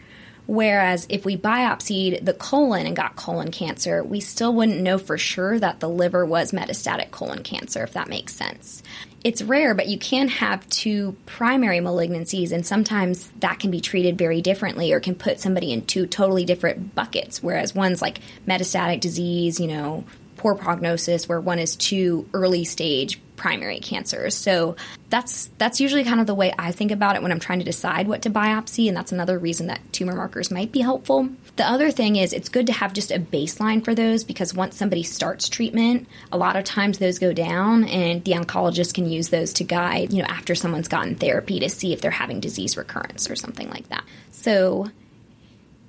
Whereas 0.47 1.07
if 1.09 1.25
we 1.25 1.37
biopsied 1.37 2.25
the 2.25 2.35
colon 2.35 2.87
and 2.87 2.97
got 2.97 3.17
colon 3.17 3.51
cancer, 3.51 4.03
we 4.03 4.21
still 4.21 4.53
wouldn't 4.53 4.81
know 4.81 4.99
for 4.99 5.17
sure 5.17 5.59
that 5.59 5.81
the 5.81 5.89
liver 5.89 6.27
was 6.27 6.53
metastatic 6.53 7.11
colon 7.11 7.43
cancer, 7.43 7.83
if 7.85 7.93
that 7.93 8.09
makes 8.09 8.35
sense. 8.35 8.83
It's 9.25 9.41
rare, 9.41 9.73
but 9.73 9.87
you 9.87 9.99
can 9.99 10.27
have 10.29 10.69
two 10.69 11.17
primary 11.27 11.79
malignancies, 11.79 12.51
and 12.51 12.67
sometimes 12.67 13.29
that 13.39 13.61
can 13.61 13.71
be 13.71 13.81
treated 13.81 14.19
very 14.19 14.43
differently 14.43 14.93
or 14.93 14.99
can 14.99 15.15
put 15.15 15.39
somebody 15.39 15.73
in 15.73 15.83
two 15.83 16.07
totally 16.07 16.45
different 16.45 16.95
buckets. 16.95 17.41
Whereas 17.41 17.75
one's 17.75 18.03
like 18.03 18.19
metastatic 18.47 18.99
disease, 19.01 19.61
you 19.61 19.69
know, 19.69 20.05
poor 20.37 20.57
prognosis, 20.57 21.29
where 21.29 21.41
one 21.41 21.61
is 21.61 21.77
too 21.77 22.29
early 22.35 22.65
stage 22.65 23.21
primary 23.37 23.81
cancers. 23.81 24.35
So 24.35 24.77
that's 25.11 25.51
that's 25.59 25.81
usually 25.81 26.05
kind 26.05 26.21
of 26.21 26.27
the 26.27 26.35
way 26.35 26.53
I 26.59 26.73
think 26.73 26.91
about 26.91 27.17
it 27.17 27.23
when 27.23 27.33
I'm 27.33 27.41
trying 27.41 27.59
to 27.59 27.65
decide 27.65 28.09
what 28.09 28.23
to 28.23 28.31
biopsy, 28.31 28.89
and 28.89 28.97
that's 28.97 29.13
another 29.13 29.39
reason 29.39 29.67
that 29.67 29.81
tumor 29.93 30.15
markers 30.15 30.51
might 30.51 30.73
be 30.73 30.81
helpful. 30.81 31.29
The 31.57 31.69
other 31.69 31.91
thing 31.91 32.17
is 32.17 32.33
it's 32.33 32.49
good 32.49 32.67
to 32.69 32.73
have 32.73 32.93
just 32.93 33.11
a 33.11 33.19
baseline 33.19 33.85
for 33.85 33.95
those 33.95 34.25
because 34.25 34.55
once 34.55 34.77
somebody 34.77 35.03
starts 35.03 35.49
treatment, 35.49 36.09
a 36.31 36.39
lot 36.39 36.57
of 36.57 36.65
times 36.65 36.99
those 36.99 37.19
go 37.19 37.33
down 37.33 37.85
and 37.85 38.25
the 38.25 38.33
oncologist 38.33 38.95
can 38.95 39.09
use 39.09 39.29
those 39.29 39.53
to 39.55 39.65
guide, 39.65 40.13
you 40.13 40.23
know, 40.23 40.29
after 40.29 40.55
someone's 40.55 40.89
gotten 40.89 41.15
therapy 41.15 41.61
to 41.61 41.69
see 41.69 41.93
if 41.93 42.01
they're 42.01 42.11
having 42.11 42.41
disease 42.41 42.77
recurrence 42.77 43.31
or 43.31 43.37
something 43.37 43.69
like 43.69 43.89
that. 43.89 44.05
So 44.31 44.91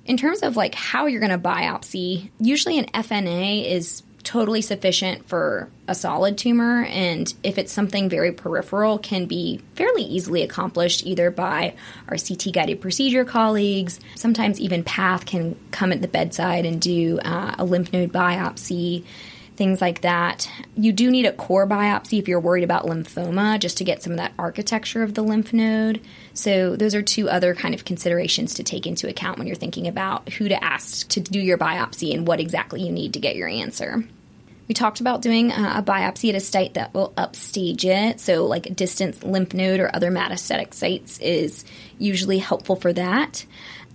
in 0.04 0.16
terms 0.16 0.42
of 0.42 0.56
like 0.56 0.74
how 0.74 1.06
you're 1.06 1.20
going 1.20 1.30
to 1.30 1.38
biopsy, 1.38 2.30
usually 2.38 2.78
an 2.78 2.86
FNA 2.86 3.66
is 3.66 4.02
totally 4.24 4.62
sufficient 4.62 5.26
for 5.28 5.68
a 5.86 5.94
solid 5.94 6.36
tumor 6.38 6.84
and 6.84 7.34
if 7.42 7.58
it's 7.58 7.72
something 7.72 8.08
very 8.08 8.32
peripheral 8.32 8.98
can 8.98 9.26
be 9.26 9.60
fairly 9.74 10.02
easily 10.02 10.42
accomplished 10.42 11.04
either 11.04 11.30
by 11.30 11.74
our 12.08 12.16
CT 12.16 12.52
guided 12.52 12.80
procedure 12.80 13.24
colleagues. 13.24 14.00
Sometimes 14.14 14.58
even 14.58 14.82
path 14.82 15.26
can 15.26 15.56
come 15.70 15.92
at 15.92 16.00
the 16.00 16.08
bedside 16.08 16.64
and 16.64 16.80
do 16.80 17.18
uh, 17.20 17.54
a 17.58 17.64
lymph 17.64 17.92
node 17.92 18.12
biopsy 18.12 19.04
things 19.56 19.80
like 19.80 20.00
that. 20.00 20.50
You 20.76 20.92
do 20.92 21.10
need 21.10 21.26
a 21.26 21.32
core 21.32 21.66
biopsy 21.66 22.18
if 22.18 22.28
you're 22.28 22.40
worried 22.40 22.64
about 22.64 22.86
lymphoma, 22.86 23.58
just 23.60 23.78
to 23.78 23.84
get 23.84 24.02
some 24.02 24.12
of 24.12 24.18
that 24.18 24.32
architecture 24.38 25.02
of 25.02 25.14
the 25.14 25.22
lymph 25.22 25.52
node. 25.52 26.00
So, 26.32 26.76
those 26.76 26.94
are 26.94 27.02
two 27.02 27.28
other 27.28 27.54
kind 27.54 27.74
of 27.74 27.84
considerations 27.84 28.54
to 28.54 28.62
take 28.62 28.86
into 28.86 29.08
account 29.08 29.38
when 29.38 29.46
you're 29.46 29.56
thinking 29.56 29.86
about 29.86 30.28
who 30.32 30.48
to 30.48 30.64
ask 30.64 31.08
to 31.08 31.20
do 31.20 31.38
your 31.38 31.58
biopsy 31.58 32.14
and 32.14 32.26
what 32.26 32.40
exactly 32.40 32.82
you 32.82 32.92
need 32.92 33.14
to 33.14 33.20
get 33.20 33.36
your 33.36 33.48
answer. 33.48 34.04
We 34.66 34.74
talked 34.74 35.00
about 35.00 35.20
doing 35.20 35.50
a 35.52 35.84
biopsy 35.86 36.30
at 36.30 36.34
a 36.36 36.40
site 36.40 36.74
that 36.74 36.94
will 36.94 37.12
upstage 37.18 37.84
it. 37.84 38.18
So, 38.18 38.46
like 38.46 38.66
a 38.66 38.70
distant 38.70 39.22
lymph 39.22 39.54
node 39.54 39.80
or 39.80 39.94
other 39.94 40.10
metastatic 40.10 40.74
sites 40.74 41.18
is 41.18 41.64
usually 41.98 42.38
helpful 42.38 42.76
for 42.76 42.92
that 42.94 43.44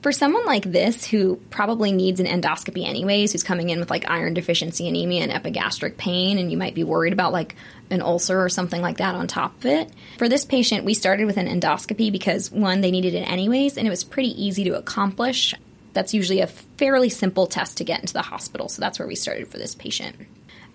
for 0.01 0.11
someone 0.11 0.45
like 0.45 0.63
this 0.63 1.05
who 1.05 1.35
probably 1.49 1.91
needs 1.91 2.19
an 2.19 2.25
endoscopy 2.25 2.85
anyways, 2.85 3.31
who's 3.31 3.43
coming 3.43 3.69
in 3.69 3.79
with 3.79 3.89
like 3.89 4.09
iron 4.09 4.33
deficiency 4.33 4.87
anemia 4.87 5.23
and 5.23 5.31
epigastric 5.31 5.97
pain, 5.97 6.37
and 6.37 6.51
you 6.51 6.57
might 6.57 6.75
be 6.75 6.83
worried 6.83 7.13
about 7.13 7.33
like 7.33 7.55
an 7.89 8.01
ulcer 8.01 8.41
or 8.41 8.49
something 8.49 8.81
like 8.81 8.97
that 8.97 9.15
on 9.15 9.27
top 9.27 9.57
of 9.57 9.65
it. 9.65 9.91
For 10.17 10.29
this 10.29 10.45
patient, 10.45 10.85
we 10.85 10.93
started 10.93 11.25
with 11.25 11.37
an 11.37 11.47
endoscopy 11.47 12.11
because 12.11 12.51
one, 12.51 12.81
they 12.81 12.91
needed 12.91 13.13
it 13.13 13.29
anyways, 13.29 13.77
and 13.77 13.85
it 13.85 13.89
was 13.91 14.03
pretty 14.03 14.41
easy 14.41 14.63
to 14.65 14.77
accomplish. 14.77 15.53
That's 15.93 16.13
usually 16.13 16.41
a 16.41 16.47
fairly 16.47 17.09
simple 17.09 17.47
test 17.47 17.77
to 17.77 17.83
get 17.83 17.99
into 17.99 18.13
the 18.13 18.21
hospital, 18.21 18.69
so 18.69 18.79
that's 18.79 18.99
where 18.99 19.07
we 19.07 19.15
started 19.15 19.47
for 19.47 19.57
this 19.57 19.75
patient. 19.75 20.15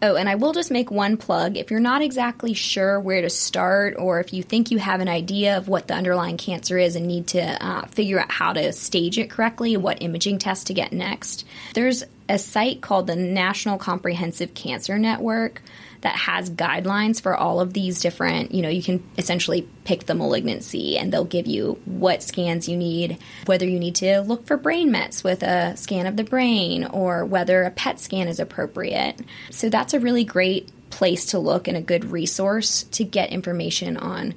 Oh, 0.03 0.17
and 0.17 0.29
I 0.29 0.35
will 0.35 0.53
just 0.53 0.71
make 0.71 0.91
one 0.91 1.17
plug. 1.17 1.57
If 1.57 1.71
you're 1.71 1.81
not 1.81 2.03
exactly 2.03 2.53
sure 2.53 3.01
where 3.01 3.23
to 3.23 3.31
start, 3.31 3.95
or 3.99 4.21
if 4.21 4.33
you 4.33 4.43
think 4.43 4.71
you 4.71 4.79
have 4.79 5.01
an 5.01 5.09
idea 5.09 5.57
of 5.57 5.69
what 5.69 5.89
the 5.89 5.95
underlying 5.95 6.37
cancer 6.37 6.77
is 6.77 6.95
and 6.95 7.07
need 7.07 7.29
to 7.29 7.65
uh, 7.65 7.87
figure 7.87 8.21
out 8.21 8.31
how 8.31 8.53
to 8.53 8.73
stage 8.73 9.19
it 9.19 9.31
correctly, 9.31 9.77
what 9.77 10.03
imaging 10.03 10.39
test 10.39 10.67
to 10.67 10.75
get 10.75 10.93
next, 10.93 11.47
there's 11.75 12.05
a 12.29 12.39
site 12.39 12.81
called 12.81 13.07
the 13.07 13.17
National 13.17 13.79
Comprehensive 13.79 14.55
Cancer 14.55 14.99
Network 14.99 15.63
that 16.05 16.15
has 16.17 16.51
guidelines 16.51 17.21
for 17.21 17.35
all 17.35 17.61
of 17.61 17.73
these 17.73 18.01
different, 18.01 18.53
you 18.53 18.61
know, 18.61 18.69
you 18.69 18.83
can 18.83 19.03
essentially 19.17 19.67
pick 19.85 20.05
the 20.05 20.15
malignancy 20.15 20.99
and 20.99 21.11
they'll 21.11 21.25
give 21.25 21.47
you 21.47 21.81
what 21.87 22.23
scans 22.23 22.69
you 22.69 22.77
need, 22.77 23.19
whether 23.47 23.67
you 23.67 23.81
need 23.81 23.95
to 23.97 24.21
look 24.21 24.47
for 24.47 24.59
brain 24.59 24.93
mets 24.93 25.25
with 25.25 25.43
a 25.43 25.75
scan 25.77 26.07
of 26.07 26.17
the 26.17 26.23
brain 26.23 26.85
or 26.85 27.25
whether 27.25 27.63
a 27.63 27.71
PET 27.71 27.99
scan 27.99 28.29
is 28.29 28.39
appropriate. 28.39 29.19
So 29.51 29.71
that's 29.71 29.95
a 29.95 30.01
really 30.01 30.25
great 30.25 30.71
place 30.91 31.25
to 31.27 31.39
look 31.39 31.67
and 31.67 31.77
a 31.77 31.83
good 31.83 32.05
resource 32.05 32.85
to 32.85 33.03
get 33.03 33.31
information 33.31 33.97
on 33.97 34.35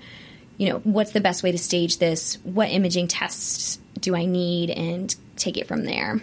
you 0.58 0.70
know 0.70 0.80
what's 0.80 1.12
the 1.12 1.22
best 1.22 1.44
way 1.44 1.52
to 1.52 1.58
stage 1.58 2.00
this 2.00 2.40
what 2.44 2.72
imaging 2.72 3.08
tests 3.08 3.78
do 4.00 4.16
i 4.16 4.26
need 4.26 4.72
and 4.72 5.16
take 5.36 5.56
it 5.56 5.68
from 5.68 5.86
there 5.86 6.20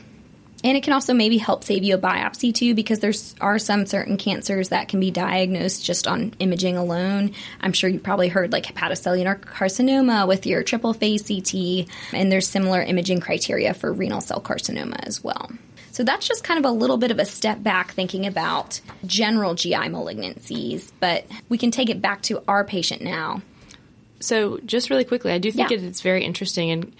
and 0.65 0.79
it 0.79 0.83
can 0.83 0.95
also 0.95 1.13
maybe 1.13 1.37
help 1.37 1.63
save 1.63 1.85
you 1.85 1.95
a 1.95 1.99
biopsy 1.99 2.53
too, 2.53 2.75
because 2.75 3.01
there 3.01 3.13
are 3.41 3.59
some 3.59 3.85
certain 3.85 4.17
cancers 4.17 4.71
that 4.71 4.89
can 4.89 4.99
be 4.99 5.11
diagnosed 5.11 5.85
just 5.85 6.09
on 6.09 6.33
imaging 6.39 6.79
alone. 6.79 7.33
I'm 7.61 7.75
sure 7.75 7.91
you've 7.91 8.03
probably 8.03 8.29
heard 8.29 8.51
like 8.51 8.65
hepatocellular 8.65 9.39
carcinoma 9.41 10.27
with 10.27 10.47
your 10.47 10.63
triple 10.63 10.95
phase 10.95 11.29
CT, 11.29 11.87
and 12.15 12.33
there's 12.33 12.49
similar 12.49 12.83
imaging 12.83 13.21
criteria 13.21 13.75
for 13.75 13.93
renal 13.93 14.23
cell 14.23 14.41
carcinoma 14.41 15.07
as 15.07 15.23
well. 15.23 15.51
So 15.93 16.03
that's 16.03 16.27
just 16.27 16.43
kind 16.43 16.59
of 16.59 16.65
a 16.69 16.75
little 16.75 16.97
bit 16.97 17.13
of 17.13 17.21
a 17.21 17.25
step 17.25 17.63
back 17.63 17.93
thinking 17.93 18.27
about 18.27 18.81
general 19.07 19.55
GI 19.55 19.75
malignancies, 19.75 20.91
but 20.99 21.27
we 21.49 21.59
can 21.59 21.71
take 21.71 21.91
it 21.91 22.03
back 22.03 22.23
to 22.23 22.43
our 22.49 22.65
patient 22.65 23.03
now. 23.03 23.43
So, 24.19 24.59
just 24.65 24.89
really 24.89 25.05
quickly, 25.05 25.33
I 25.33 25.39
do 25.39 25.53
think 25.53 25.71
yeah. 25.71 25.79
it's 25.79 26.01
very 26.01 26.25
interesting 26.25 26.71
and 26.71 26.93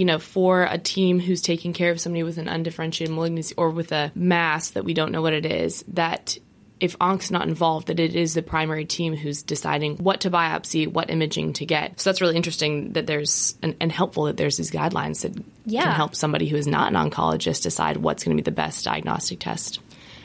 you 0.00 0.06
know, 0.06 0.18
for 0.18 0.62
a 0.62 0.78
team 0.78 1.20
who's 1.20 1.42
taking 1.42 1.74
care 1.74 1.90
of 1.90 2.00
somebody 2.00 2.22
with 2.22 2.38
an 2.38 2.48
undifferentiated 2.48 3.14
malignancy 3.14 3.54
or 3.58 3.68
with 3.68 3.92
a 3.92 4.10
mass 4.14 4.70
that 4.70 4.82
we 4.82 4.94
don't 4.94 5.12
know 5.12 5.20
what 5.20 5.34
it 5.34 5.44
is, 5.44 5.84
that 5.88 6.38
if 6.80 6.96
ONC's 7.02 7.30
not 7.30 7.46
involved, 7.46 7.88
that 7.88 8.00
it 8.00 8.16
is 8.16 8.32
the 8.32 8.40
primary 8.40 8.86
team 8.86 9.14
who's 9.14 9.42
deciding 9.42 9.98
what 9.98 10.22
to 10.22 10.30
biopsy, 10.30 10.88
what 10.88 11.10
imaging 11.10 11.52
to 11.52 11.66
get. 11.66 12.00
So 12.00 12.08
that's 12.08 12.22
really 12.22 12.36
interesting 12.36 12.94
that 12.94 13.06
there's 13.06 13.58
and, 13.60 13.76
and 13.78 13.92
helpful 13.92 14.24
that 14.24 14.38
there's 14.38 14.56
these 14.56 14.70
guidelines 14.70 15.20
that 15.20 15.36
yeah. 15.66 15.82
can 15.82 15.92
help 15.92 16.14
somebody 16.14 16.48
who 16.48 16.56
is 16.56 16.66
not 16.66 16.90
an 16.90 16.94
oncologist 16.94 17.64
decide 17.64 17.98
what's 17.98 18.24
going 18.24 18.34
to 18.34 18.42
be 18.42 18.44
the 18.50 18.56
best 18.56 18.86
diagnostic 18.86 19.38
test. 19.40 19.80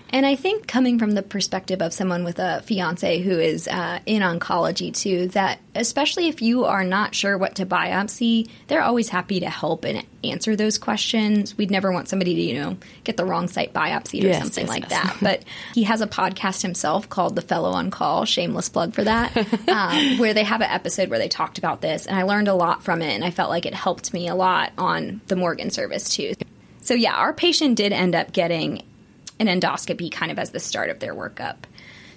And 0.09 0.25
I 0.25 0.35
think 0.35 0.67
coming 0.67 0.99
from 0.99 1.11
the 1.11 1.23
perspective 1.23 1.81
of 1.81 1.91
someone 1.91 2.23
with 2.23 2.39
a 2.39 2.61
fiance 2.61 3.19
who 3.21 3.39
is 3.39 3.67
uh, 3.67 3.99
in 4.05 4.21
oncology 4.21 4.93
too, 4.93 5.27
that 5.29 5.59
especially 5.73 6.27
if 6.27 6.41
you 6.41 6.65
are 6.65 6.83
not 6.83 7.15
sure 7.15 7.37
what 7.37 7.55
to 7.55 7.65
biopsy, 7.65 8.49
they're 8.67 8.81
always 8.81 9.09
happy 9.09 9.39
to 9.41 9.49
help 9.49 9.83
and 9.83 10.05
answer 10.23 10.55
those 10.55 10.77
questions. 10.77 11.57
We'd 11.57 11.71
never 11.71 11.91
want 11.91 12.07
somebody 12.07 12.35
to, 12.35 12.41
you 12.41 12.53
know, 12.59 12.77
get 13.03 13.17
the 13.17 13.25
wrong 13.25 13.47
site 13.47 13.73
biopsied 13.73 14.23
or 14.23 14.27
yes, 14.27 14.41
something 14.41 14.65
yes, 14.65 14.69
like 14.69 14.89
yes. 14.89 15.03
that. 15.03 15.17
But 15.25 15.43
he 15.73 15.83
has 15.83 16.01
a 16.01 16.07
podcast 16.07 16.61
himself 16.61 17.09
called 17.09 17.35
The 17.35 17.41
Fellow 17.41 17.71
on 17.71 17.89
Call, 17.89 18.25
shameless 18.25 18.69
plug 18.69 18.93
for 18.93 19.03
that, 19.03 19.35
um, 19.67 20.19
where 20.19 20.33
they 20.33 20.43
have 20.43 20.61
an 20.61 20.69
episode 20.69 21.09
where 21.09 21.19
they 21.19 21.29
talked 21.29 21.57
about 21.57 21.81
this. 21.81 22.05
And 22.05 22.17
I 22.17 22.23
learned 22.23 22.47
a 22.47 22.53
lot 22.53 22.83
from 22.83 23.01
it. 23.01 23.13
And 23.13 23.23
I 23.23 23.31
felt 23.31 23.49
like 23.49 23.65
it 23.65 23.73
helped 23.73 24.13
me 24.13 24.27
a 24.27 24.35
lot 24.35 24.71
on 24.77 25.21
the 25.27 25.35
Morgan 25.35 25.71
service 25.71 26.15
too. 26.15 26.33
So, 26.81 26.93
yeah, 26.93 27.15
our 27.15 27.33
patient 27.33 27.77
did 27.77 27.91
end 27.91 28.13
up 28.13 28.31
getting 28.31 28.83
an 29.39 29.47
endoscopy 29.47 30.11
kind 30.11 30.31
of 30.31 30.39
as 30.39 30.51
the 30.51 30.59
start 30.59 30.89
of 30.89 30.99
their 30.99 31.13
workup. 31.13 31.57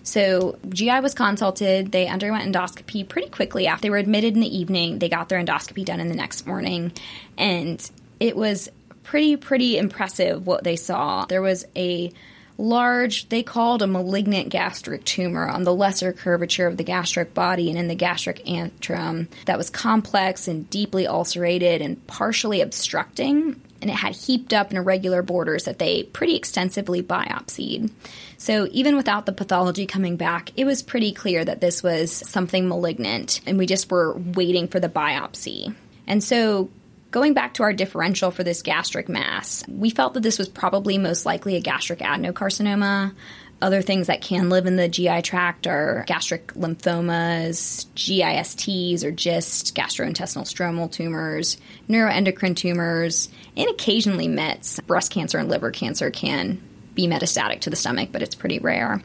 So 0.02 0.58
GI 0.68 1.00
was 1.00 1.14
consulted. 1.14 1.92
They 1.92 2.06
underwent 2.06 2.54
endoscopy 2.54 3.06
pretty 3.06 3.28
quickly 3.28 3.66
after 3.66 3.82
they 3.82 3.90
were 3.90 3.98
admitted 3.98 4.34
in 4.34 4.40
the 4.40 4.58
evening. 4.58 4.98
They 4.98 5.08
got 5.08 5.28
their 5.28 5.42
endoscopy 5.42 5.84
done 5.84 6.00
in 6.00 6.08
the 6.08 6.14
next 6.14 6.46
morning, 6.46 6.92
and 7.36 7.90
it 8.18 8.36
was 8.36 8.70
pretty 9.02 9.36
pretty 9.36 9.76
impressive 9.76 10.46
what 10.46 10.64
they 10.64 10.76
saw. 10.76 11.26
There 11.26 11.42
was 11.42 11.66
a 11.76 12.12
large, 12.58 13.28
they 13.28 13.42
called 13.42 13.82
a 13.82 13.86
malignant 13.86 14.48
gastric 14.48 15.04
tumor 15.04 15.48
on 15.48 15.62
the 15.62 15.74
lesser 15.74 16.12
curvature 16.12 16.66
of 16.66 16.76
the 16.76 16.84
gastric 16.84 17.32
body 17.32 17.70
and 17.70 17.78
in 17.78 17.88
the 17.88 17.94
gastric 17.94 18.44
antrum 18.44 19.28
that 19.46 19.56
was 19.56 19.70
complex 19.70 20.48
and 20.48 20.68
deeply 20.68 21.06
ulcerated 21.06 21.80
and 21.80 22.04
partially 22.06 22.60
obstructing 22.60 23.60
and 23.80 23.90
it 23.90 23.96
had 23.96 24.14
heaped 24.14 24.52
up 24.52 24.70
and 24.70 24.78
irregular 24.78 25.22
borders 25.22 25.64
that 25.64 25.78
they 25.78 26.02
pretty 26.04 26.36
extensively 26.36 27.02
biopsied. 27.02 27.90
So 28.36 28.68
even 28.70 28.96
without 28.96 29.26
the 29.26 29.32
pathology 29.32 29.86
coming 29.86 30.16
back, 30.16 30.50
it 30.56 30.64
was 30.64 30.82
pretty 30.82 31.12
clear 31.12 31.44
that 31.44 31.60
this 31.60 31.82
was 31.82 32.12
something 32.12 32.68
malignant, 32.68 33.40
and 33.46 33.58
we 33.58 33.66
just 33.66 33.90
were 33.90 34.14
waiting 34.16 34.68
for 34.68 34.80
the 34.80 34.88
biopsy. 34.88 35.74
And 36.06 36.22
so 36.22 36.70
Going 37.10 37.32
back 37.32 37.54
to 37.54 37.62
our 37.62 37.72
differential 37.72 38.30
for 38.30 38.44
this 38.44 38.60
gastric 38.60 39.08
mass, 39.08 39.64
we 39.66 39.88
felt 39.88 40.12
that 40.12 40.22
this 40.22 40.38
was 40.38 40.48
probably 40.48 40.98
most 40.98 41.24
likely 41.24 41.56
a 41.56 41.60
gastric 41.60 42.00
adenocarcinoma. 42.00 43.14
Other 43.60 43.82
things 43.82 44.06
that 44.06 44.20
can 44.20 44.50
live 44.50 44.66
in 44.66 44.76
the 44.76 44.88
GI 44.88 45.22
tract 45.22 45.66
are 45.66 46.04
gastric 46.06 46.54
lymphomas, 46.54 47.86
GISTs 47.96 49.02
or 49.02 49.10
GIST, 49.10 49.74
gastrointestinal 49.74 50.44
stromal 50.44 50.90
tumors, 50.90 51.58
neuroendocrine 51.88 52.54
tumors, 52.54 53.28
and 53.56 53.68
occasionally 53.68 54.28
METs. 54.28 54.78
Breast 54.80 55.10
cancer 55.10 55.38
and 55.38 55.48
liver 55.48 55.72
cancer 55.72 56.10
can 56.10 56.62
be 56.94 57.08
metastatic 57.08 57.60
to 57.62 57.70
the 57.70 57.76
stomach, 57.76 58.10
but 58.12 58.22
it's 58.22 58.36
pretty 58.36 58.60
rare. 58.60 59.02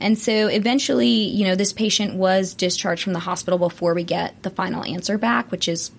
And 0.00 0.18
so 0.18 0.48
eventually, 0.48 1.08
you 1.08 1.44
know, 1.44 1.54
this 1.54 1.74
patient 1.74 2.14
was 2.14 2.54
discharged 2.54 3.02
from 3.02 3.12
the 3.12 3.18
hospital 3.18 3.58
before 3.58 3.92
we 3.92 4.02
get 4.02 4.42
the 4.42 4.50
final 4.50 4.82
answer 4.82 5.18
back, 5.18 5.50
which 5.50 5.68
is 5.68 5.90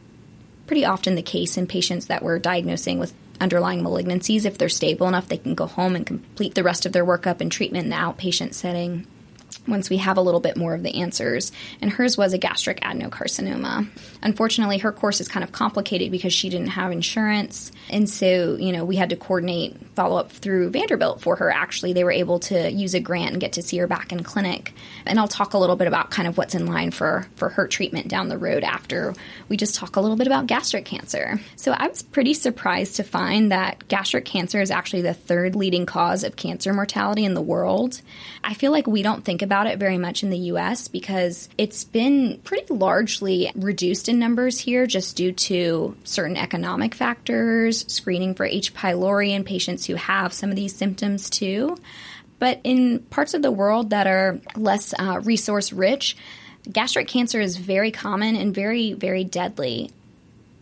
pretty 0.65 0.85
often 0.85 1.13
the 1.13 1.21
case 1.21 1.55
in 1.55 1.67
patients 1.67 2.07
that 2.07 2.23
we're 2.23 2.39
diagnosing 2.39 2.97
with 2.97 3.13
underlying 3.39 3.83
malignancies. 3.83 4.45
If 4.45 4.57
they're 4.57 4.69
stable 4.69 5.07
enough, 5.07 5.27
they 5.27 5.37
can 5.37 5.55
go 5.55 5.67
home 5.67 5.95
and 5.95 6.05
complete 6.05 6.55
the 6.55 6.63
rest 6.63 6.85
of 6.85 6.93
their 6.93 7.05
workup 7.05 7.41
and 7.41 7.51
treatment 7.51 7.85
in 7.85 7.89
the 7.89 7.95
outpatient 7.95 8.53
setting 8.53 9.07
once 9.67 9.89
we 9.89 9.97
have 9.97 10.17
a 10.17 10.21
little 10.21 10.39
bit 10.39 10.57
more 10.57 10.73
of 10.73 10.83
the 10.83 11.01
answers. 11.01 11.51
And 11.81 11.91
hers 11.91 12.17
was 12.17 12.33
a 12.33 12.37
gastric 12.37 12.81
adenocarcinoma. 12.81 13.87
Unfortunately, 14.21 14.77
her 14.79 14.91
course 14.91 15.21
is 15.21 15.27
kind 15.27 15.43
of 15.43 15.51
complicated 15.51 16.11
because 16.11 16.33
she 16.33 16.49
didn't 16.49 16.67
have 16.67 16.91
insurance. 16.91 17.71
And 17.89 18.09
so, 18.09 18.55
you 18.57 18.71
know, 18.71 18.85
we 18.85 18.95
had 18.95 19.09
to 19.09 19.15
coordinate 19.15 19.75
follow 19.95 20.17
up 20.17 20.31
through 20.31 20.69
Vanderbilt 20.69 21.21
for 21.21 21.35
her. 21.37 21.51
Actually, 21.51 21.93
they 21.93 22.03
were 22.03 22.11
able 22.11 22.39
to 22.39 22.71
use 22.71 22.93
a 22.93 22.99
grant 22.99 23.31
and 23.31 23.41
get 23.41 23.53
to 23.53 23.61
see 23.61 23.77
her 23.77 23.87
back 23.87 24.11
in 24.11 24.23
clinic. 24.23 24.73
And 25.05 25.19
I'll 25.19 25.27
talk 25.27 25.53
a 25.53 25.57
little 25.57 25.75
bit 25.75 25.87
about 25.87 26.11
kind 26.11 26.27
of 26.27 26.37
what's 26.37 26.55
in 26.55 26.65
line 26.65 26.91
for, 26.91 27.27
for 27.35 27.49
her 27.49 27.67
treatment 27.67 28.07
down 28.07 28.29
the 28.29 28.37
road 28.37 28.63
after 28.63 29.13
we 29.49 29.57
just 29.57 29.75
talk 29.75 29.95
a 29.95 30.01
little 30.01 30.17
bit 30.17 30.27
about 30.27 30.47
gastric 30.47 30.85
cancer. 30.85 31.39
So 31.55 31.71
I 31.71 31.87
was 31.87 32.03
pretty 32.03 32.33
surprised 32.33 32.97
to 32.97 33.03
find 33.03 33.51
that 33.51 33.87
gastric 33.87 34.25
cancer 34.25 34.61
is 34.61 34.71
actually 34.71 35.01
the 35.01 35.13
third 35.13 35.55
leading 35.55 35.85
cause 35.85 36.23
of 36.23 36.35
cancer 36.35 36.73
mortality 36.73 37.25
in 37.25 37.33
the 37.33 37.41
world. 37.41 38.01
I 38.43 38.53
feel 38.53 38.71
like 38.71 38.87
we 38.87 39.01
don't 39.01 39.23
think 39.23 39.41
about 39.41 39.54
it 39.63 39.79
very 39.79 39.97
much 39.97 40.23
in 40.23 40.29
the 40.29 40.37
US 40.51 40.87
because 40.87 41.49
it's 41.57 41.83
been 41.83 42.39
pretty 42.43 42.73
largely 42.73 43.51
reduced 43.55 44.09
in 44.09 44.19
numbers 44.19 44.59
here 44.59 44.85
just 44.85 45.15
due 45.15 45.31
to 45.31 45.95
certain 46.03 46.37
economic 46.37 46.93
factors, 46.93 47.85
screening 47.91 48.35
for 48.35 48.45
H. 48.45 48.73
pylori 48.73 49.31
in 49.31 49.43
patients 49.43 49.85
who 49.85 49.95
have 49.95 50.33
some 50.33 50.49
of 50.49 50.55
these 50.55 50.75
symptoms 50.75 51.29
too. 51.29 51.77
But 52.37 52.59
in 52.63 52.99
parts 52.99 53.33
of 53.33 53.41
the 53.41 53.51
world 53.51 53.91
that 53.91 54.07
are 54.07 54.39
less 54.55 54.93
uh, 54.99 55.21
resource 55.23 55.71
rich, 55.71 56.17
gastric 56.71 57.07
cancer 57.07 57.39
is 57.39 57.57
very 57.57 57.91
common 57.91 58.35
and 58.35 58.53
very, 58.53 58.93
very 58.93 59.23
deadly. 59.23 59.91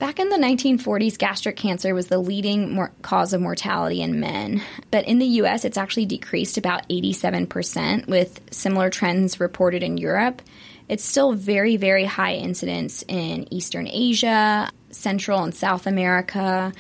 Back 0.04 0.20
in 0.20 0.28
the 0.28 0.36
1940s, 0.36 1.18
gastric 1.18 1.56
cancer 1.56 1.96
was 1.96 2.08
the 2.08 2.18
leading 2.18 2.74
mor- 2.74 2.92
cause 3.04 3.32
of 3.32 3.40
mortality 3.40 4.02
in 4.02 4.20
men. 4.20 4.62
But 4.92 5.08
in 5.08 5.18
the 5.18 5.26
US, 5.26 5.64
it's 5.64 5.78
actually 5.78 6.08
decreased 6.08 6.58
about 6.58 6.86
87%, 6.90 8.10
with 8.10 8.42
similar 8.52 8.90
trends 8.90 9.40
reported 9.40 9.82
in 9.82 9.98
Europe. 9.98 10.42
It's 10.90 11.06
still 11.06 11.32
very, 11.32 11.78
very 11.78 12.04
high 12.04 12.34
incidence 12.34 13.06
in 13.08 13.48
Eastern 13.50 13.88
Asia, 13.88 14.70
Central 14.90 15.42
and 15.42 15.56
South 15.56 15.88
America 15.88 16.74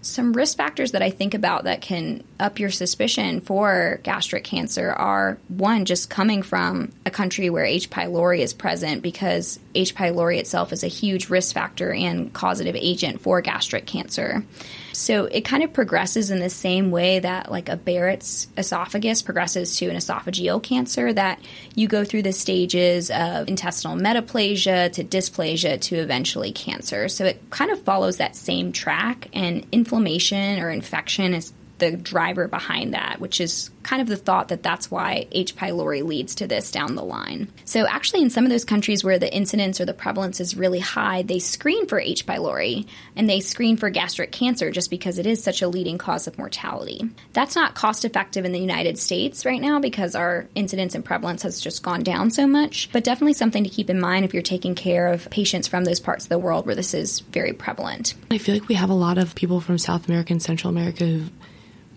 some 0.00 0.32
risk 0.32 0.56
factors 0.56 0.92
that 0.92 1.02
I 1.02 1.10
think 1.10 1.34
about 1.34 1.64
that 1.64 1.80
can 1.80 2.22
up 2.38 2.58
your 2.58 2.70
suspicion 2.70 3.40
for 3.40 4.00
gastric 4.04 4.44
cancer 4.44 4.90
are 4.90 5.38
one, 5.48 5.84
just 5.84 6.08
coming 6.08 6.42
from 6.42 6.92
a 7.04 7.10
country 7.10 7.50
where 7.50 7.64
H. 7.64 7.90
pylori 7.90 8.38
is 8.38 8.54
present 8.54 9.02
because 9.02 9.58
H. 9.74 9.94
pylori 9.94 10.38
itself 10.38 10.72
is 10.72 10.84
a 10.84 10.88
huge 10.88 11.28
risk 11.28 11.54
factor 11.54 11.92
and 11.92 12.32
causative 12.32 12.76
agent 12.76 13.20
for 13.20 13.40
gastric 13.40 13.86
cancer. 13.86 14.44
So 14.92 15.26
it 15.26 15.44
kind 15.44 15.62
of 15.62 15.72
progresses 15.72 16.32
in 16.32 16.40
the 16.40 16.50
same 16.50 16.90
way 16.90 17.20
that 17.20 17.52
like 17.52 17.68
a 17.68 17.76
Barrett's 17.76 18.48
esophagus 18.56 19.22
progresses 19.22 19.76
to 19.76 19.88
an 19.88 19.96
esophageal 19.96 20.60
cancer 20.60 21.12
that 21.12 21.40
you 21.76 21.86
go 21.86 22.04
through 22.04 22.22
the 22.22 22.32
stages 22.32 23.08
of 23.10 23.48
intestinal 23.48 23.96
metaplasia 23.96 24.92
to 24.94 25.04
dysplasia 25.04 25.80
to 25.82 25.96
eventually 25.96 26.50
cancer. 26.50 27.08
So 27.08 27.26
it 27.26 27.40
kind 27.50 27.70
of 27.70 27.80
follows 27.82 28.16
that 28.16 28.34
same 28.34 28.72
track 28.72 29.28
and 29.32 29.64
inflammation 29.98 30.60
or 30.60 30.70
infection 30.70 31.34
is 31.34 31.52
the 31.78 31.96
driver 31.96 32.48
behind 32.48 32.94
that, 32.94 33.20
which 33.20 33.40
is 33.40 33.70
kind 33.82 34.02
of 34.02 34.08
the 34.08 34.16
thought 34.16 34.48
that 34.48 34.62
that's 34.62 34.90
why 34.90 35.26
H. 35.32 35.56
pylori 35.56 36.02
leads 36.02 36.34
to 36.36 36.46
this 36.46 36.70
down 36.70 36.94
the 36.94 37.04
line. 37.04 37.50
So, 37.64 37.86
actually, 37.86 38.22
in 38.22 38.30
some 38.30 38.44
of 38.44 38.50
those 38.50 38.64
countries 38.64 39.04
where 39.04 39.18
the 39.18 39.34
incidence 39.34 39.80
or 39.80 39.84
the 39.84 39.94
prevalence 39.94 40.40
is 40.40 40.56
really 40.56 40.80
high, 40.80 41.22
they 41.22 41.38
screen 41.38 41.86
for 41.86 41.98
H. 42.00 42.26
pylori 42.26 42.86
and 43.16 43.28
they 43.28 43.40
screen 43.40 43.76
for 43.76 43.90
gastric 43.90 44.32
cancer 44.32 44.70
just 44.70 44.90
because 44.90 45.18
it 45.18 45.26
is 45.26 45.42
such 45.42 45.62
a 45.62 45.68
leading 45.68 45.98
cause 45.98 46.26
of 46.26 46.38
mortality. 46.38 47.08
That's 47.32 47.56
not 47.56 47.74
cost 47.74 48.04
effective 48.04 48.44
in 48.44 48.52
the 48.52 48.58
United 48.58 48.98
States 48.98 49.44
right 49.44 49.60
now 49.60 49.80
because 49.80 50.14
our 50.14 50.46
incidence 50.54 50.94
and 50.94 51.04
prevalence 51.04 51.42
has 51.42 51.60
just 51.60 51.82
gone 51.82 52.02
down 52.02 52.30
so 52.30 52.46
much, 52.46 52.90
but 52.92 53.04
definitely 53.04 53.34
something 53.34 53.64
to 53.64 53.70
keep 53.70 53.90
in 53.90 54.00
mind 54.00 54.24
if 54.24 54.34
you're 54.34 54.42
taking 54.42 54.74
care 54.74 55.08
of 55.08 55.28
patients 55.30 55.68
from 55.68 55.84
those 55.84 56.00
parts 56.00 56.24
of 56.24 56.28
the 56.28 56.38
world 56.38 56.66
where 56.66 56.74
this 56.74 56.94
is 56.94 57.20
very 57.20 57.52
prevalent. 57.52 58.14
I 58.30 58.38
feel 58.38 58.54
like 58.54 58.68
we 58.68 58.74
have 58.74 58.90
a 58.90 58.94
lot 58.94 59.18
of 59.18 59.34
people 59.34 59.60
from 59.60 59.78
South 59.78 60.08
America 60.08 60.32
and 60.32 60.42
Central 60.42 60.70
America 60.70 61.04
who've 61.04 61.30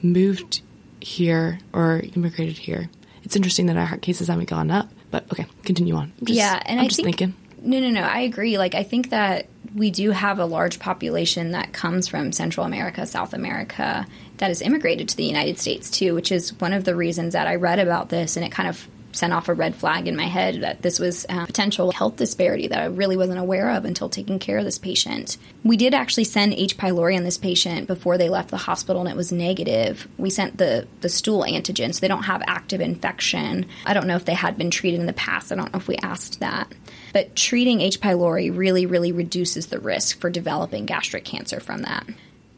moved 0.02 0.62
here 1.02 1.60
or 1.74 2.02
immigrated 2.16 2.58
here. 2.58 2.90
It's 3.24 3.36
interesting 3.36 3.68
that 3.68 3.78
our 3.78 3.98
cases 3.98 4.28
haven't 4.28 4.50
gone 4.50 4.72
up, 4.72 4.90
but 5.12 5.32
okay, 5.32 5.46
continue 5.64 5.96
on. 5.96 6.14
Just, 6.24 6.38
yeah, 6.38 6.62
and 6.66 6.80
I'm 6.80 6.86
I 6.86 6.88
just 6.88 6.98
think, 7.02 7.18
thinking. 7.18 7.36
No, 7.62 7.80
no, 7.80 7.90
no. 7.90 8.02
I 8.02 8.22
agree. 8.22 8.58
Like, 8.58 8.74
I 8.74 8.84
think 8.84 9.12
that 9.12 9.48
we 9.76 9.92
do 9.92 10.12
have 10.12 10.40
a 10.40 10.46
large 10.46 10.80
population 10.80 11.52
that 11.52 11.74
comes 11.74 12.08
from 12.08 12.32
Central 12.32 12.66
America, 12.66 13.06
South 13.06 13.34
America, 13.34 14.08
that 14.38 14.48
has 14.48 14.62
immigrated 14.62 15.10
to 15.10 15.18
the 15.18 15.24
United 15.24 15.60
States 15.60 15.90
too, 15.92 16.16
which 16.16 16.32
is 16.32 16.60
one 16.60 16.74
of 16.74 16.84
the 16.84 16.96
reasons 16.96 17.34
that 17.34 17.48
I 17.48 17.56
read 17.56 17.80
about 17.80 18.10
this 18.10 18.36
and 18.36 18.46
it 18.46 18.52
kind 18.52 18.68
of 18.68 18.88
sent 19.12 19.34
off 19.34 19.50
a 19.50 19.54
red 19.54 19.76
flag 19.76 20.08
in 20.08 20.16
my 20.16 20.26
head 20.26 20.62
that 20.62 20.82
this 20.82 21.00
was 21.00 21.26
a 21.30 21.46
potential 21.46 21.92
health 21.92 22.18
disparity 22.18 22.68
that 22.68 22.80
I 22.80 22.86
really 22.86 23.18
wasn't 23.18 23.40
aware 23.40 23.72
of 23.72 23.86
until 23.86 24.10
taking 24.10 24.40
care 24.40 24.58
of 24.58 24.66
this 24.66 24.78
patient. 24.80 25.38
We 25.64 25.78
did 25.78 25.94
actually 25.94 26.24
send 26.26 26.54
H. 26.54 26.78
pylori 26.78 27.16
on 27.16 27.24
this 27.24 27.38
patient 27.38 27.88
before 27.88 28.18
they 28.18 28.30
left 28.30 28.50
the 28.50 28.58
hospital 28.58 29.02
and 29.02 29.10
it 29.10 29.16
was 29.16 29.32
negative. 29.32 30.08
We 30.18 30.30
sent 30.30 30.58
the, 30.58 30.88
the 31.02 31.10
stool 31.10 31.44
antigen, 31.44 31.94
so 31.94 32.00
they 32.00 32.08
don't 32.08 32.24
have 32.24 32.44
active 32.48 32.82
infection. 32.82 33.66
I 33.86 33.94
don't 33.94 34.08
know 34.08 34.16
if 34.16 34.26
they 34.26 34.34
had 34.34 34.58
been 34.58 34.72
treated 34.72 35.00
in 35.00 35.06
the 35.06 35.14
past. 35.14 35.52
I 35.52 35.56
don't 35.56 35.72
know 35.74 35.80
if 35.80 35.88
we 35.88 35.98
asked 35.98 36.40
that. 36.40 36.72
But 37.14 37.36
treating 37.36 37.82
H. 37.82 38.00
pylori 38.00 38.56
really, 38.56 38.86
really 38.86 39.12
reduces 39.12 39.68
the 39.68 39.80
risk 39.80 40.20
for 40.20 40.30
developing 40.30 40.86
gastric 40.86 41.26
cancer 41.26 41.60
from 41.60 41.82
that. 41.84 42.06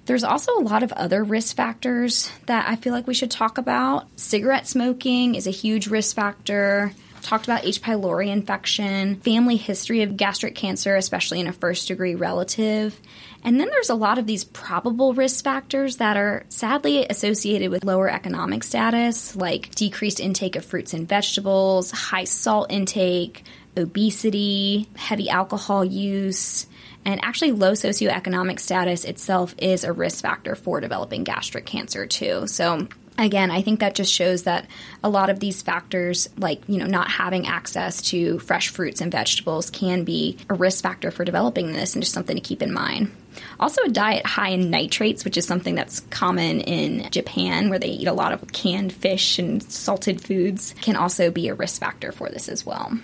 There's 0.05 0.23
also 0.23 0.57
a 0.57 0.61
lot 0.61 0.83
of 0.83 0.91
other 0.93 1.23
risk 1.23 1.55
factors 1.55 2.29
that 2.45 2.67
I 2.67 2.75
feel 2.75 2.91
like 2.91 3.07
we 3.07 3.13
should 3.13 3.31
talk 3.31 3.57
about. 3.57 4.07
Cigarette 4.19 4.67
smoking 4.67 5.35
is 5.35 5.47
a 5.47 5.51
huge 5.51 5.87
risk 5.87 6.15
factor. 6.15 6.91
Talked 7.21 7.45
about 7.45 7.63
H. 7.63 7.81
pylori 7.81 8.27
infection, 8.27 9.15
family 9.21 9.55
history 9.55 10.01
of 10.01 10.17
gastric 10.17 10.55
cancer, 10.55 10.97
especially 10.97 11.39
in 11.39 11.47
a 11.47 11.53
first 11.53 11.87
degree 11.87 12.15
relative. 12.15 12.99
And 13.45 13.57
then 13.57 13.69
there's 13.69 13.89
a 13.89 13.95
lot 13.95 14.17
of 14.17 14.27
these 14.27 14.43
probable 14.43 15.13
risk 15.13 15.41
factors 15.45 15.97
that 15.97 16.17
are 16.17 16.43
sadly 16.49 17.05
associated 17.09 17.71
with 17.71 17.85
lower 17.85 18.09
economic 18.09 18.65
status, 18.65 19.37
like 19.37 19.73
decreased 19.73 20.19
intake 20.19 20.57
of 20.57 20.65
fruits 20.65 20.93
and 20.93 21.07
vegetables, 21.07 21.91
high 21.91 22.25
salt 22.25 22.69
intake, 22.73 23.45
obesity, 23.77 24.89
heavy 24.97 25.29
alcohol 25.29 25.85
use, 25.85 26.67
and 27.05 27.23
actually, 27.23 27.51
low 27.51 27.73
socioeconomic 27.73 28.59
status 28.59 29.03
itself 29.05 29.55
is 29.57 29.83
a 29.83 29.91
risk 29.91 30.21
factor 30.21 30.55
for 30.55 30.79
developing 30.79 31.23
gastric 31.23 31.65
cancer, 31.65 32.05
too. 32.05 32.47
So, 32.47 32.87
again, 33.17 33.51
I 33.51 33.61
think 33.61 33.81
that 33.81 33.95
just 33.95 34.11
shows 34.11 34.43
that 34.43 34.67
a 35.03 35.09
lot 35.09 35.29
of 35.29 35.39
these 35.39 35.61
factors, 35.61 36.29
like, 36.37 36.61
you 36.67 36.77
know, 36.77 36.85
not 36.85 37.09
having 37.09 37.47
access 37.47 38.01
to 38.09 38.39
fresh 38.39 38.69
fruits 38.69 39.01
and 39.01 39.11
vegetables, 39.11 39.69
can 39.69 40.03
be 40.03 40.37
a 40.49 40.53
risk 40.53 40.83
factor 40.83 41.11
for 41.11 41.25
developing 41.25 41.71
this 41.73 41.93
and 41.93 42.03
just 42.03 42.13
something 42.13 42.35
to 42.35 42.41
keep 42.41 42.61
in 42.61 42.73
mind. 42.73 43.11
Also, 43.59 43.81
a 43.83 43.89
diet 43.89 44.25
high 44.25 44.49
in 44.49 44.69
nitrates, 44.69 45.25
which 45.25 45.37
is 45.37 45.45
something 45.45 45.75
that's 45.75 46.01
common 46.01 46.61
in 46.61 47.09
Japan, 47.09 47.69
where 47.69 47.79
they 47.79 47.87
eat 47.87 48.07
a 48.07 48.13
lot 48.13 48.31
of 48.31 48.51
canned 48.51 48.93
fish 48.93 49.39
and 49.39 49.63
salted 49.63 50.21
foods, 50.21 50.75
can 50.81 50.95
also 50.95 51.31
be 51.31 51.47
a 51.47 51.55
risk 51.55 51.79
factor 51.79 52.11
for 52.11 52.29
this 52.29 52.47
as 52.47 52.65
well. 52.65 52.97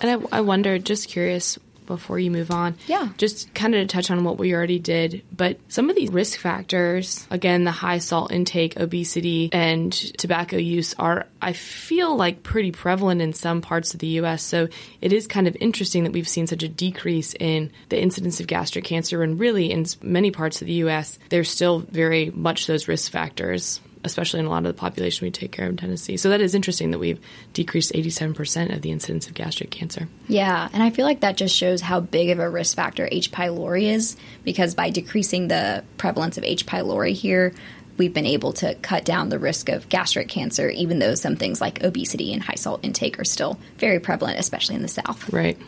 And 0.00 0.26
I, 0.32 0.38
I 0.38 0.40
wonder, 0.40 0.78
just 0.78 1.08
curious, 1.08 1.56
before 1.86 2.18
you 2.18 2.30
move 2.30 2.50
on. 2.50 2.76
Yeah. 2.86 3.08
Just 3.18 3.52
kind 3.54 3.74
of 3.74 3.86
to 3.86 3.92
touch 3.92 4.10
on 4.10 4.24
what 4.24 4.38
we 4.38 4.54
already 4.54 4.78
did, 4.78 5.22
but 5.32 5.58
some 5.68 5.90
of 5.90 5.96
these 5.96 6.10
risk 6.10 6.38
factors, 6.38 7.26
again, 7.30 7.64
the 7.64 7.70
high 7.70 7.98
salt 7.98 8.32
intake, 8.32 8.78
obesity, 8.78 9.50
and 9.52 9.92
tobacco 9.92 10.56
use 10.56 10.94
are, 10.98 11.26
I 11.40 11.52
feel 11.52 12.16
like, 12.16 12.42
pretty 12.42 12.72
prevalent 12.72 13.20
in 13.22 13.32
some 13.32 13.60
parts 13.60 13.94
of 13.94 14.00
the 14.00 14.06
U.S. 14.08 14.42
So 14.42 14.68
it 15.00 15.12
is 15.12 15.26
kind 15.26 15.46
of 15.46 15.56
interesting 15.60 16.04
that 16.04 16.12
we've 16.12 16.28
seen 16.28 16.46
such 16.46 16.62
a 16.62 16.68
decrease 16.68 17.34
in 17.38 17.70
the 17.88 18.00
incidence 18.00 18.40
of 18.40 18.46
gastric 18.46 18.84
cancer. 18.84 19.22
And 19.22 19.38
really, 19.38 19.70
in 19.70 19.86
many 20.02 20.30
parts 20.30 20.60
of 20.60 20.66
the 20.66 20.74
U.S., 20.74 21.18
there's 21.28 21.50
still 21.50 21.80
very 21.80 22.30
much 22.30 22.66
those 22.66 22.88
risk 22.88 23.10
factors 23.10 23.80
especially 24.04 24.40
in 24.40 24.46
a 24.46 24.50
lot 24.50 24.58
of 24.58 24.74
the 24.74 24.80
population 24.80 25.26
we 25.26 25.30
take 25.30 25.50
care 25.50 25.64
of 25.64 25.70
in 25.70 25.76
Tennessee. 25.76 26.16
So 26.16 26.28
that 26.28 26.40
is 26.40 26.54
interesting 26.54 26.90
that 26.92 26.98
we've 26.98 27.20
decreased 27.52 27.92
87% 27.92 28.74
of 28.74 28.82
the 28.82 28.90
incidence 28.90 29.26
of 29.26 29.34
gastric 29.34 29.70
cancer. 29.70 30.08
Yeah, 30.28 30.68
and 30.72 30.82
I 30.82 30.90
feel 30.90 31.06
like 31.06 31.20
that 31.20 31.36
just 31.36 31.54
shows 31.56 31.80
how 31.80 32.00
big 32.00 32.30
of 32.30 32.38
a 32.38 32.48
risk 32.48 32.76
factor 32.76 33.08
H. 33.10 33.32
pylori 33.32 33.84
is 33.84 34.16
because 34.44 34.74
by 34.74 34.90
decreasing 34.90 35.48
the 35.48 35.84
prevalence 35.96 36.38
of 36.38 36.44
H. 36.44 36.66
pylori 36.66 37.12
here, 37.12 37.54
we've 37.96 38.14
been 38.14 38.26
able 38.26 38.52
to 38.54 38.74
cut 38.76 39.04
down 39.04 39.28
the 39.28 39.38
risk 39.38 39.68
of 39.68 39.88
gastric 39.88 40.28
cancer, 40.28 40.68
even 40.68 40.98
though 40.98 41.14
some 41.14 41.36
things 41.36 41.60
like 41.60 41.82
obesity 41.82 42.32
and 42.32 42.42
high 42.42 42.54
salt 42.54 42.80
intake 42.82 43.18
are 43.18 43.24
still 43.24 43.58
very 43.78 44.00
prevalent, 44.00 44.38
especially 44.38 44.74
in 44.74 44.82
the 44.82 44.88
South. 44.88 45.32
Right. 45.32 45.58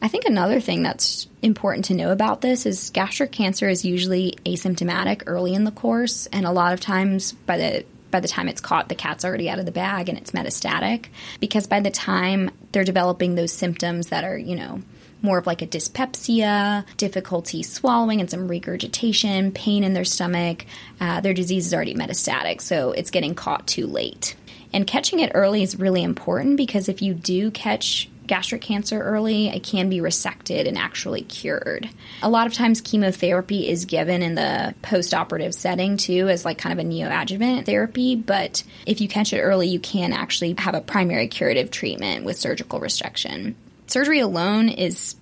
I 0.00 0.08
think 0.08 0.26
another 0.26 0.60
thing 0.60 0.82
that's 0.82 1.26
important 1.42 1.86
to 1.86 1.94
know 1.94 2.12
about 2.12 2.40
this 2.40 2.66
is 2.66 2.90
gastric 2.90 3.32
cancer 3.32 3.68
is 3.68 3.84
usually 3.84 4.36
asymptomatic 4.44 5.24
early 5.26 5.54
in 5.54 5.64
the 5.64 5.72
course, 5.72 6.26
and 6.26 6.46
a 6.46 6.52
lot 6.52 6.72
of 6.72 6.80
times 6.80 7.32
by 7.32 7.58
the 7.58 7.84
by 8.10 8.20
the 8.20 8.28
time 8.28 8.48
it's 8.48 8.60
caught, 8.60 8.88
the 8.88 8.94
cat's 8.94 9.24
already 9.24 9.50
out 9.50 9.58
of 9.58 9.66
the 9.66 9.72
bag 9.72 10.08
and 10.08 10.16
it's 10.16 10.30
metastatic. 10.30 11.06
Because 11.40 11.66
by 11.66 11.80
the 11.80 11.90
time 11.90 12.50
they're 12.72 12.84
developing 12.84 13.34
those 13.34 13.52
symptoms 13.52 14.08
that 14.08 14.24
are, 14.24 14.38
you 14.38 14.56
know, 14.56 14.80
more 15.20 15.38
of 15.38 15.46
like 15.46 15.62
a 15.62 15.66
dyspepsia, 15.66 16.86
difficulty 16.96 17.62
swallowing, 17.62 18.20
and 18.20 18.30
some 18.30 18.48
regurgitation, 18.48 19.52
pain 19.52 19.84
in 19.84 19.92
their 19.92 20.04
stomach, 20.04 20.64
uh, 21.00 21.20
their 21.20 21.34
disease 21.34 21.66
is 21.66 21.74
already 21.74 21.94
metastatic, 21.94 22.60
so 22.60 22.92
it's 22.92 23.10
getting 23.10 23.34
caught 23.34 23.66
too 23.66 23.86
late. 23.86 24.36
And 24.72 24.86
catching 24.86 25.20
it 25.20 25.32
early 25.34 25.62
is 25.62 25.78
really 25.78 26.02
important 26.02 26.56
because 26.56 26.88
if 26.88 27.02
you 27.02 27.14
do 27.14 27.50
catch 27.50 28.08
gastric 28.28 28.62
cancer 28.62 29.00
early, 29.00 29.48
it 29.48 29.64
can 29.64 29.88
be 29.88 29.98
resected 29.98 30.68
and 30.68 30.78
actually 30.78 31.22
cured. 31.22 31.88
A 32.22 32.28
lot 32.28 32.46
of 32.46 32.52
times, 32.52 32.80
chemotherapy 32.80 33.68
is 33.68 33.84
given 33.84 34.22
in 34.22 34.34
the 34.34 34.74
post 34.82 35.14
operative 35.14 35.54
setting 35.54 35.96
too, 35.96 36.28
as 36.28 36.44
like 36.44 36.58
kind 36.58 36.78
of 36.78 36.84
a 36.84 36.88
neoadjuvant 36.88 37.66
therapy. 37.66 38.14
But 38.14 38.62
if 38.86 39.00
you 39.00 39.08
catch 39.08 39.32
it 39.32 39.40
early, 39.40 39.68
you 39.68 39.80
can 39.80 40.12
actually 40.12 40.54
have 40.58 40.74
a 40.74 40.80
primary 40.80 41.28
curative 41.28 41.70
treatment 41.70 42.24
with 42.24 42.36
surgical 42.36 42.80
resection. 42.80 43.54
Surgery 43.86 44.20
alone 44.20 44.68
is 44.68 45.16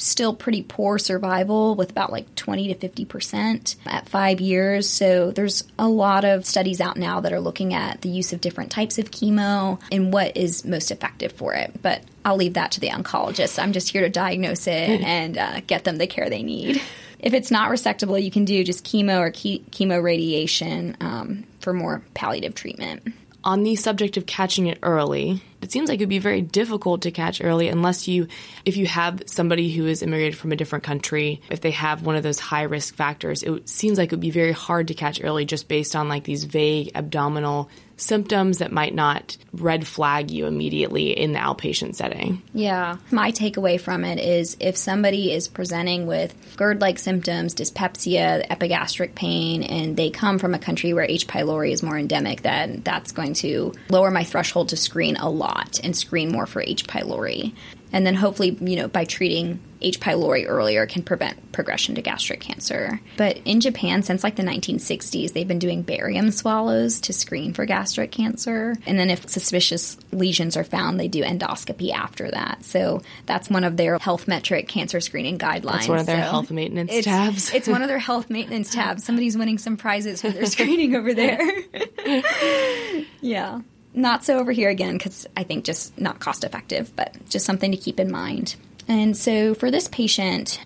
still 0.00 0.34
pretty 0.34 0.62
poor 0.62 0.98
survival 0.98 1.74
with 1.74 1.90
about 1.90 2.10
like 2.10 2.34
20 2.34 2.74
to 2.74 2.88
50% 2.88 3.76
at 3.86 4.08
five 4.08 4.40
years. 4.40 4.88
So 4.88 5.30
there's 5.30 5.64
a 5.78 5.88
lot 5.88 6.24
of 6.24 6.46
studies 6.46 6.80
out 6.80 6.96
now 6.96 7.20
that 7.20 7.32
are 7.32 7.40
looking 7.40 7.74
at 7.74 8.00
the 8.00 8.08
use 8.08 8.32
of 8.32 8.40
different 8.40 8.70
types 8.70 8.98
of 8.98 9.10
chemo 9.10 9.80
and 9.92 10.12
what 10.12 10.36
is 10.36 10.64
most 10.64 10.90
effective 10.90 11.32
for 11.32 11.54
it. 11.54 11.82
But 11.82 12.02
I'll 12.24 12.36
leave 12.36 12.54
that 12.54 12.72
to 12.72 12.80
the 12.80 12.88
oncologist. 12.88 13.62
I'm 13.62 13.72
just 13.72 13.90
here 13.90 14.02
to 14.02 14.10
diagnose 14.10 14.66
it 14.66 15.00
and 15.02 15.38
uh, 15.38 15.60
get 15.66 15.84
them 15.84 15.96
the 15.96 16.06
care 16.06 16.28
they 16.30 16.42
need. 16.42 16.80
If 17.18 17.34
it's 17.34 17.50
not 17.50 17.70
resectable, 17.70 18.22
you 18.22 18.30
can 18.30 18.46
do 18.46 18.64
just 18.64 18.84
chemo 18.84 19.20
or 19.20 19.30
ke- 19.30 19.62
chemo 19.70 20.02
radiation 20.02 20.96
um, 21.00 21.44
for 21.60 21.74
more 21.74 22.02
palliative 22.14 22.54
treatment. 22.54 23.12
On 23.44 23.62
the 23.62 23.76
subject 23.76 24.16
of 24.16 24.26
catching 24.26 24.66
it 24.66 24.78
early, 24.82 25.42
it 25.62 25.72
seems 25.72 25.88
like 25.88 26.00
it 26.00 26.02
would 26.02 26.08
be 26.08 26.18
very 26.18 26.42
difficult 26.42 27.02
to 27.02 27.10
catch 27.10 27.42
early 27.42 27.68
unless 27.68 28.08
you, 28.08 28.28
if 28.64 28.76
you 28.76 28.86
have 28.86 29.22
somebody 29.26 29.72
who 29.72 29.86
is 29.86 30.02
immigrated 30.02 30.36
from 30.36 30.52
a 30.52 30.56
different 30.56 30.84
country, 30.84 31.40
if 31.50 31.60
they 31.60 31.70
have 31.72 32.02
one 32.02 32.16
of 32.16 32.22
those 32.22 32.38
high 32.38 32.62
risk 32.62 32.94
factors, 32.94 33.42
it 33.42 33.68
seems 33.68 33.98
like 33.98 34.08
it 34.08 34.12
would 34.12 34.20
be 34.20 34.30
very 34.30 34.52
hard 34.52 34.88
to 34.88 34.94
catch 34.94 35.22
early 35.22 35.44
just 35.44 35.68
based 35.68 35.94
on 35.96 36.08
like 36.08 36.24
these 36.24 36.44
vague 36.44 36.90
abdominal 36.94 37.68
symptoms 38.00 38.58
that 38.58 38.72
might 38.72 38.94
not 38.94 39.36
red 39.52 39.86
flag 39.86 40.30
you 40.30 40.46
immediately 40.46 41.10
in 41.10 41.32
the 41.32 41.38
outpatient 41.38 41.94
setting. 41.94 42.42
Yeah. 42.52 42.96
My 43.10 43.32
takeaway 43.32 43.80
from 43.80 44.04
it 44.04 44.18
is 44.18 44.56
if 44.60 44.76
somebody 44.76 45.32
is 45.32 45.48
presenting 45.48 46.06
with 46.06 46.34
GERD 46.56 46.80
like 46.80 46.98
symptoms, 46.98 47.54
dyspepsia, 47.54 48.50
epigastric 48.50 49.14
pain, 49.14 49.62
and 49.62 49.96
they 49.96 50.10
come 50.10 50.38
from 50.38 50.54
a 50.54 50.58
country 50.58 50.92
where 50.92 51.04
H. 51.04 51.26
pylori 51.26 51.72
is 51.72 51.82
more 51.82 51.98
endemic, 51.98 52.42
then 52.42 52.82
that's 52.84 53.12
going 53.12 53.34
to 53.34 53.72
lower 53.88 54.10
my 54.10 54.24
threshold 54.24 54.70
to 54.70 54.76
screen 54.76 55.16
a 55.16 55.28
lot 55.28 55.80
and 55.82 55.96
screen 55.96 56.32
more 56.32 56.46
for 56.46 56.62
H. 56.62 56.86
pylori 56.86 57.52
and 57.92 58.06
then 58.06 58.14
hopefully, 58.14 58.56
you 58.60 58.76
know, 58.76 58.88
by 58.88 59.04
treating 59.04 59.60
H. 59.82 60.00
pylori 60.00 60.44
earlier 60.46 60.86
can 60.86 61.02
prevent 61.02 61.52
progression 61.52 61.94
to 61.94 62.02
gastric 62.02 62.40
cancer. 62.40 63.00
But 63.16 63.38
in 63.44 63.60
Japan, 63.60 64.02
since 64.02 64.22
like 64.22 64.36
the 64.36 64.42
1960s, 64.42 65.32
they've 65.32 65.48
been 65.48 65.58
doing 65.58 65.82
barium 65.82 66.30
swallows 66.30 67.00
to 67.02 67.12
screen 67.12 67.54
for 67.54 67.64
gastric 67.64 68.12
cancer. 68.12 68.76
And 68.86 68.98
then 68.98 69.10
if 69.10 69.28
suspicious 69.28 69.96
lesions 70.12 70.56
are 70.56 70.64
found, 70.64 71.00
they 71.00 71.08
do 71.08 71.22
endoscopy 71.22 71.92
after 71.92 72.30
that. 72.30 72.64
So 72.64 73.02
that's 73.26 73.48
one 73.48 73.64
of 73.64 73.76
their 73.76 73.98
health 73.98 74.28
metric 74.28 74.68
cancer 74.68 75.00
screening 75.00 75.38
guidelines. 75.38 75.72
That's 75.72 75.88
one 75.88 75.98
of 75.98 76.06
their 76.06 76.22
so 76.24 76.30
health 76.30 76.50
maintenance 76.50 76.92
it's, 76.92 77.06
tabs. 77.06 77.54
it's 77.54 77.68
one 77.68 77.82
of 77.82 77.88
their 77.88 77.98
health 77.98 78.30
maintenance 78.30 78.70
tabs. 78.70 79.04
Somebody's 79.04 79.36
winning 79.36 79.58
some 79.58 79.76
prizes 79.76 80.20
for 80.20 80.30
their 80.30 80.46
screening 80.46 80.94
over 80.94 81.14
there. 81.14 81.40
yeah 83.20 83.60
not 83.94 84.24
so 84.24 84.38
over 84.38 84.52
here 84.52 84.70
again 84.70 84.98
because 84.98 85.26
I 85.36 85.42
think 85.42 85.64
just 85.64 85.98
not 85.98 86.20
cost 86.20 86.44
effective, 86.44 86.94
but 86.96 87.16
just 87.28 87.46
something 87.46 87.70
to 87.70 87.76
keep 87.76 87.98
in 87.98 88.10
mind. 88.10 88.56
And 88.88 89.16
so 89.16 89.54
for 89.54 89.70
this 89.70 89.88
patient, 89.88 90.60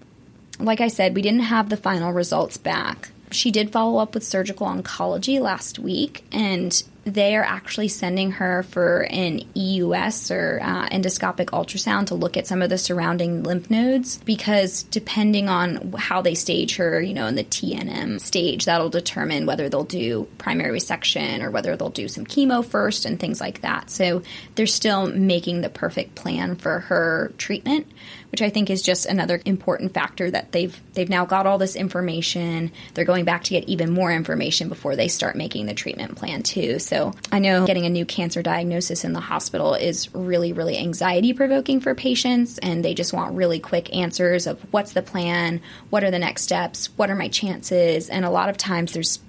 like 0.59 0.81
I 0.81 0.89
said, 0.89 1.15
we 1.15 1.23
didn't 1.23 1.41
have 1.41 1.69
the 1.69 1.77
final 1.77 2.13
results 2.13 2.57
back. 2.57 3.11
She 3.31 3.51
did 3.51 3.73
follow 3.73 3.99
up 3.99 4.15
with 4.15 4.25
surgical 4.25 4.67
oncology 4.67 5.41
last 5.41 5.79
week, 5.79 6.25
and 6.31 6.83
they 7.05 7.37
are 7.37 7.45
actually 7.45 7.89
sending 7.89 8.33
her 8.33 8.63
for 8.65 9.03
an 9.11 9.43
EUS 9.55 10.31
or 10.31 10.59
uh, 10.63 10.89
endoscopic 10.89 11.47
ultrasound 11.47 12.07
to 12.07 12.15
look 12.15 12.37
at 12.37 12.47
some 12.47 12.63
of 12.63 12.71
the 12.71 12.79
surrounding 12.79 13.43
lymph 13.43 13.71
nodes 13.71 14.19
because 14.25 14.85
depending 14.85 15.49
on 15.49 15.93
how 15.93 16.23
they 16.23 16.35
stage 16.35 16.77
her, 16.77 17.01
you 17.01 17.13
know, 17.13 17.27
in 17.27 17.35
the 17.35 17.45
TNM 17.45 18.21
stage, 18.21 18.65
that'll 18.65 18.89
determine 18.89 19.45
whether 19.47 19.69
they'll 19.69 19.85
do 19.85 20.27
primary 20.39 20.79
resection 20.79 21.43
or 21.43 21.51
whether 21.51 21.77
they'll 21.77 21.91
do 21.91 22.09
some 22.09 22.25
chemo 22.25 22.65
first 22.65 23.05
and 23.05 23.21
things 23.21 23.41
like 23.41 23.61
that. 23.61 23.91
So 23.91 24.23
they're 24.55 24.67
still 24.67 25.07
making 25.07 25.61
the 25.61 25.69
perfect 25.69 26.15
plan 26.15 26.57
for 26.57 26.81
her 26.81 27.33
treatment 27.37 27.87
which 28.35 28.43
I 28.43 28.51
think 28.51 28.69
is 28.69 28.83
just 28.83 29.07
another 29.07 29.41
important 29.45 29.95
factor 29.95 30.29
that 30.29 30.51
they've 30.51 30.77
they've 30.95 31.09
now 31.09 31.25
got 31.25 31.47
all 31.47 31.57
this 31.57 31.77
information. 31.77 32.73
They're 32.93 33.05
going 33.05 33.25
back 33.25 33.45
to 33.45 33.51
get 33.51 33.69
even 33.69 33.93
more 33.93 34.11
information 34.11 34.69
before 34.69 34.97
they 34.97 35.07
start 35.07 35.37
making 35.37 35.67
the 35.67 35.73
treatment 35.73 36.17
plan 36.17 36.43
too. 36.43 36.81
So 36.81 37.15
I 37.31 37.39
know 37.39 37.65
getting 37.65 37.87
a 37.87 37.91
new 37.91 38.05
cancer 38.05 38.43
diagnosis 38.43 39.05
in 39.05 39.13
the 39.13 39.21
hospital 39.21 39.75
is 39.75 40.13
really 40.13 40.53
really 40.53 40.77
anxiety 40.77 41.33
provoking 41.33 41.79
for 41.79 41.95
patients 41.95 42.59
and 42.59 42.85
they 42.85 42.93
just 42.93 43.13
want 43.13 43.37
really 43.37 43.61
quick 43.61 43.95
answers 43.95 44.49
of 44.49 44.61
what's 44.73 44.95
the 44.95 45.03
plan, 45.03 45.61
what 45.91 46.03
are 46.03 46.11
the 46.11 46.19
next 46.19 46.43
steps, 46.43 46.87
what 46.97 47.11
are 47.11 47.15
my 47.15 47.29
chances, 47.29 48.11
and 48.11 48.25
a 48.25 48.31
lot 48.31 48.49
of 48.49 48.57
times 48.57 48.95
there's 48.95 49.21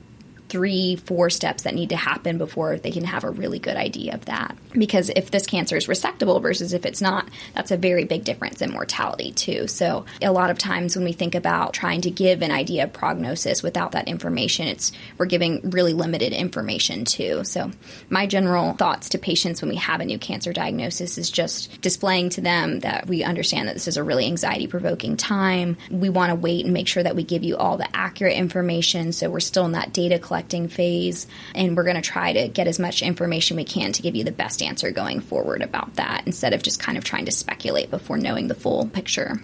three, 0.50 0.96
four 0.96 1.30
steps 1.30 1.64
that 1.64 1.74
need 1.74 1.90
to 1.90 1.96
happen 1.96 2.38
before 2.38 2.78
they 2.78 2.92
can 2.92 3.04
have 3.04 3.24
a 3.24 3.30
really 3.30 3.60
good 3.60 3.78
idea 3.78 4.14
of 4.14 4.26
that. 4.26 4.56
Because 4.74 5.10
if 5.10 5.32
this 5.32 5.48
cancer 5.48 5.76
is 5.76 5.88
resectable 5.88 6.42
versus 6.42 6.74
if 6.74 6.86
it's 6.86 7.02
not, 7.02 7.28
that's 7.54 7.72
a 7.72 7.78
very 7.78 8.04
big 8.04 8.24
difference 8.24 8.62
in 8.62 8.72
mortality, 8.72 9.32
too. 9.32 9.68
So, 9.68 10.06
a 10.22 10.32
lot 10.32 10.50
of 10.50 10.58
times 10.58 10.96
when 10.96 11.06
we 11.06 11.14
think 11.14 11.34
about 11.34 11.74
trying 11.74 12.02
to 12.02 12.12
give 12.12 12.42
an 12.42 12.52
idea 12.52 12.84
of 12.84 12.94
prognosis 12.94 13.64
without 13.64 13.94
that 13.94 14.08
information, 14.08 14.68
it's 14.68 14.92
we're 15.18 15.26
giving 15.26 15.70
really 15.70 15.94
limited 15.94 16.34
information, 16.34 17.06
too. 17.06 17.44
So, 17.44 17.72
my 18.10 18.28
general 18.28 18.74
thoughts 18.74 19.10
to 19.10 19.18
patients 19.18 19.62
when 19.62 19.70
we 19.70 19.78
have 19.78 20.02
a 20.02 20.06
new 20.06 20.20
cancer 20.20 20.54
diagnosis 20.54 21.18
is 21.18 21.32
just 21.32 21.82
displaying 21.82 22.30
to 22.30 22.42
them 22.42 22.82
that 22.82 23.08
we 23.08 23.24
understand 23.24 23.68
that 23.68 23.74
this 23.74 23.88
is 23.88 23.98
a 23.98 24.04
really 24.04 24.26
anxiety 24.26 24.68
provoking 24.68 25.18
time. 25.18 25.78
We 25.90 26.10
want 26.10 26.30
to 26.30 26.36
wait 26.36 26.66
and 26.66 26.74
make 26.74 26.88
sure 26.88 27.04
that 27.04 27.16
we 27.16 27.24
give 27.24 27.44
you 27.44 27.56
all 27.58 27.78
the 27.78 27.96
accurate 27.96 28.38
information. 28.38 29.12
So, 29.14 29.30
we're 29.30 29.40
still 29.40 29.66
in 29.66 29.72
that 29.72 29.94
data 29.94 30.20
collection 30.20 30.35
collecting 30.36 30.68
phase, 30.68 31.28
and 31.56 31.78
we're 31.78 31.86
going 31.86 31.96
to 31.96 32.02
try 32.02 32.34
to 32.34 32.50
get 32.50 32.68
as 32.68 32.78
much 32.78 33.02
information 33.02 33.56
we 33.56 33.64
can 33.64 33.94
to 33.94 34.02
give 34.02 34.18
you 34.18 34.26
the 34.26 34.34
best 34.34 34.62
answer 34.62 34.92
going 34.92 35.22
forward 35.22 35.62
about 35.62 35.96
that 35.96 36.24
instead 36.26 36.54
of 36.54 36.62
just 36.62 36.78
kind 36.78 36.98
of 36.98 37.06
trying 37.06 37.24
to 37.24 37.32
speculate 37.32 37.90
before 37.90 38.18
knowing 38.18 38.50
the 38.50 38.54
full 38.54 38.86
picture. 38.88 39.42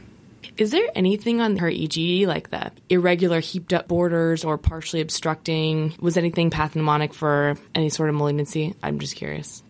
Is 0.58 0.71
there 0.71 0.89
anything 0.93 1.39
on 1.39 1.56
her 1.58 1.69
EG, 1.69 2.27
like 2.27 2.49
the 2.49 2.73
irregular 2.89 3.39
heaped 3.39 3.71
up 3.71 3.88
borders 3.88 4.43
or 4.43 4.58
partially 4.58 4.99
obstructing? 4.99 5.93
Was 6.01 6.17
anything 6.17 6.49
pathognomonic 6.49 7.13
for 7.13 7.56
any 7.73 7.89
sort 7.89 8.10
of 8.10 8.15
malignancy? 8.15 8.75
I'm 8.84 8.99
just 8.99 9.15
curious. 9.15 9.63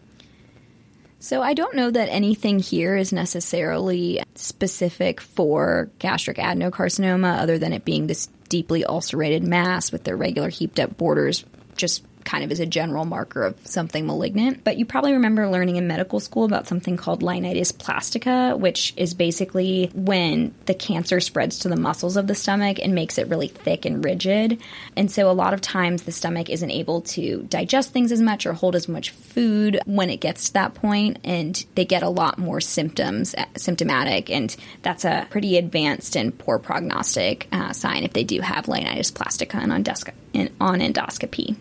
So 1.20 1.44
I 1.44 1.54
don't 1.54 1.76
know 1.76 1.92
that 1.92 2.10
anything 2.10 2.58
here 2.58 2.98
is 2.98 3.14
necessarily 3.14 4.24
specific 4.34 5.22
for 5.22 5.92
gastric 6.00 6.38
adenocarcinoma 6.38 7.38
other 7.38 7.60
than 7.60 7.74
it 7.74 7.86
being 7.86 8.08
this 8.08 8.28
deeply 8.52 8.84
ulcerated 8.84 9.46
mass 9.46 9.94
with 9.94 10.04
the 10.04 10.14
regular 10.14 10.50
heaped 10.50 10.78
up 10.78 10.98
borders 10.98 11.46
just 11.78 12.04
kind 12.26 12.44
of 12.44 12.52
is 12.52 12.60
a 12.60 12.66
general 12.66 13.06
marker 13.06 13.44
of 13.44 13.56
something 13.66 14.06
malignant. 14.06 14.64
But 14.64 14.78
you 14.78 14.86
probably 14.86 15.14
remember 15.14 15.50
learning 15.50 15.76
in 15.76 15.88
medical 15.88 16.20
school 16.20 16.46
about 16.46 16.68
something 16.68 16.98
called 16.98 17.22
linitis 17.22 17.78
plastica, 17.78 18.56
which 18.58 18.94
is 18.98 19.14
basically 19.14 19.92
when 19.94 20.54
the 20.66 20.74
cancer 20.74 21.20
spreads 21.20 21.60
to 21.60 21.70
the 21.70 21.76
muscles 21.76 22.18
of 22.18 22.28
the 22.28 22.36
stomach 22.36 22.80
and 22.82 22.96
makes 22.96 23.18
it 23.18 23.28
really 23.28 23.48
thick 23.48 23.86
and 23.86 24.04
rigid. 24.04 24.62
And 24.96 25.12
so 25.12 25.30
a 25.30 25.34
lot 25.34 25.54
of 25.54 25.62
times 25.62 26.04
the 26.04 26.12
stomach 26.12 26.50
isn't 26.50 26.72
able 26.72 27.02
to 27.02 27.44
digest 27.50 27.92
things 27.92 28.12
as 28.12 28.22
much 28.22 28.46
or 28.46 28.54
hold 28.54 28.76
as 28.76 28.88
much 28.88 29.12
food 29.12 29.80
when 29.86 30.10
it 30.10 30.18
gets 30.18 30.48
to 30.48 30.54
that 30.54 30.74
point, 30.74 31.20
and 31.24 31.66
they 31.76 31.86
get 31.86 32.04
a 32.04 32.10
lot 32.10 32.38
more 32.38 32.62
symptoms, 32.62 33.34
uh, 33.36 33.46
symptomatic, 33.56 34.30
and 34.30 34.56
that's 34.82 35.06
a 35.06 35.28
pretty 35.30 35.58
advanced 35.58 36.16
and 36.16 36.38
poor 36.38 36.60
prognostic 36.60 37.48
uh, 37.52 37.74
sign 37.74 38.04
if 38.04 38.14
they 38.14 38.24
do 38.24 38.42
have 38.42 38.66
linitis 38.66 39.14
plastica 39.14 39.58
on, 39.58 39.72
on 39.72 40.80
endoscopy. 40.80 41.56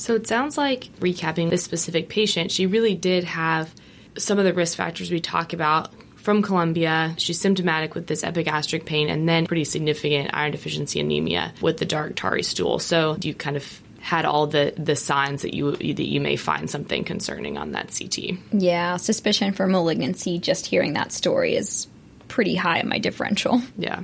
So 0.00 0.14
it 0.14 0.26
sounds 0.26 0.56
like 0.56 0.84
recapping 1.00 1.50
this 1.50 1.62
specific 1.62 2.08
patient, 2.08 2.50
she 2.50 2.64
really 2.64 2.94
did 2.94 3.24
have 3.24 3.74
some 4.16 4.38
of 4.38 4.46
the 4.46 4.54
risk 4.54 4.78
factors 4.78 5.10
we 5.10 5.20
talk 5.20 5.52
about 5.52 5.92
from 6.16 6.40
Colombia. 6.40 7.14
She's 7.18 7.38
symptomatic 7.38 7.94
with 7.94 8.06
this 8.06 8.24
epigastric 8.24 8.86
pain 8.86 9.10
and 9.10 9.28
then 9.28 9.46
pretty 9.46 9.64
significant 9.64 10.30
iron 10.32 10.52
deficiency 10.52 11.00
anemia 11.00 11.52
with 11.60 11.76
the 11.76 11.84
dark 11.84 12.16
tarry 12.16 12.42
stool. 12.42 12.78
So 12.78 13.18
you 13.20 13.34
kind 13.34 13.58
of 13.58 13.82
had 14.00 14.24
all 14.24 14.46
the 14.46 14.72
the 14.78 14.96
signs 14.96 15.42
that 15.42 15.52
you 15.52 15.72
that 15.72 16.08
you 16.08 16.18
may 16.18 16.36
find 16.36 16.70
something 16.70 17.04
concerning 17.04 17.58
on 17.58 17.72
that 17.72 17.94
CT. 17.94 18.38
Yeah, 18.52 18.96
suspicion 18.96 19.52
for 19.52 19.66
malignancy 19.66 20.38
just 20.38 20.64
hearing 20.64 20.94
that 20.94 21.12
story 21.12 21.56
is 21.56 21.86
pretty 22.26 22.54
high 22.54 22.78
in 22.78 22.88
my 22.88 23.00
differential. 23.00 23.60
Yeah. 23.76 24.00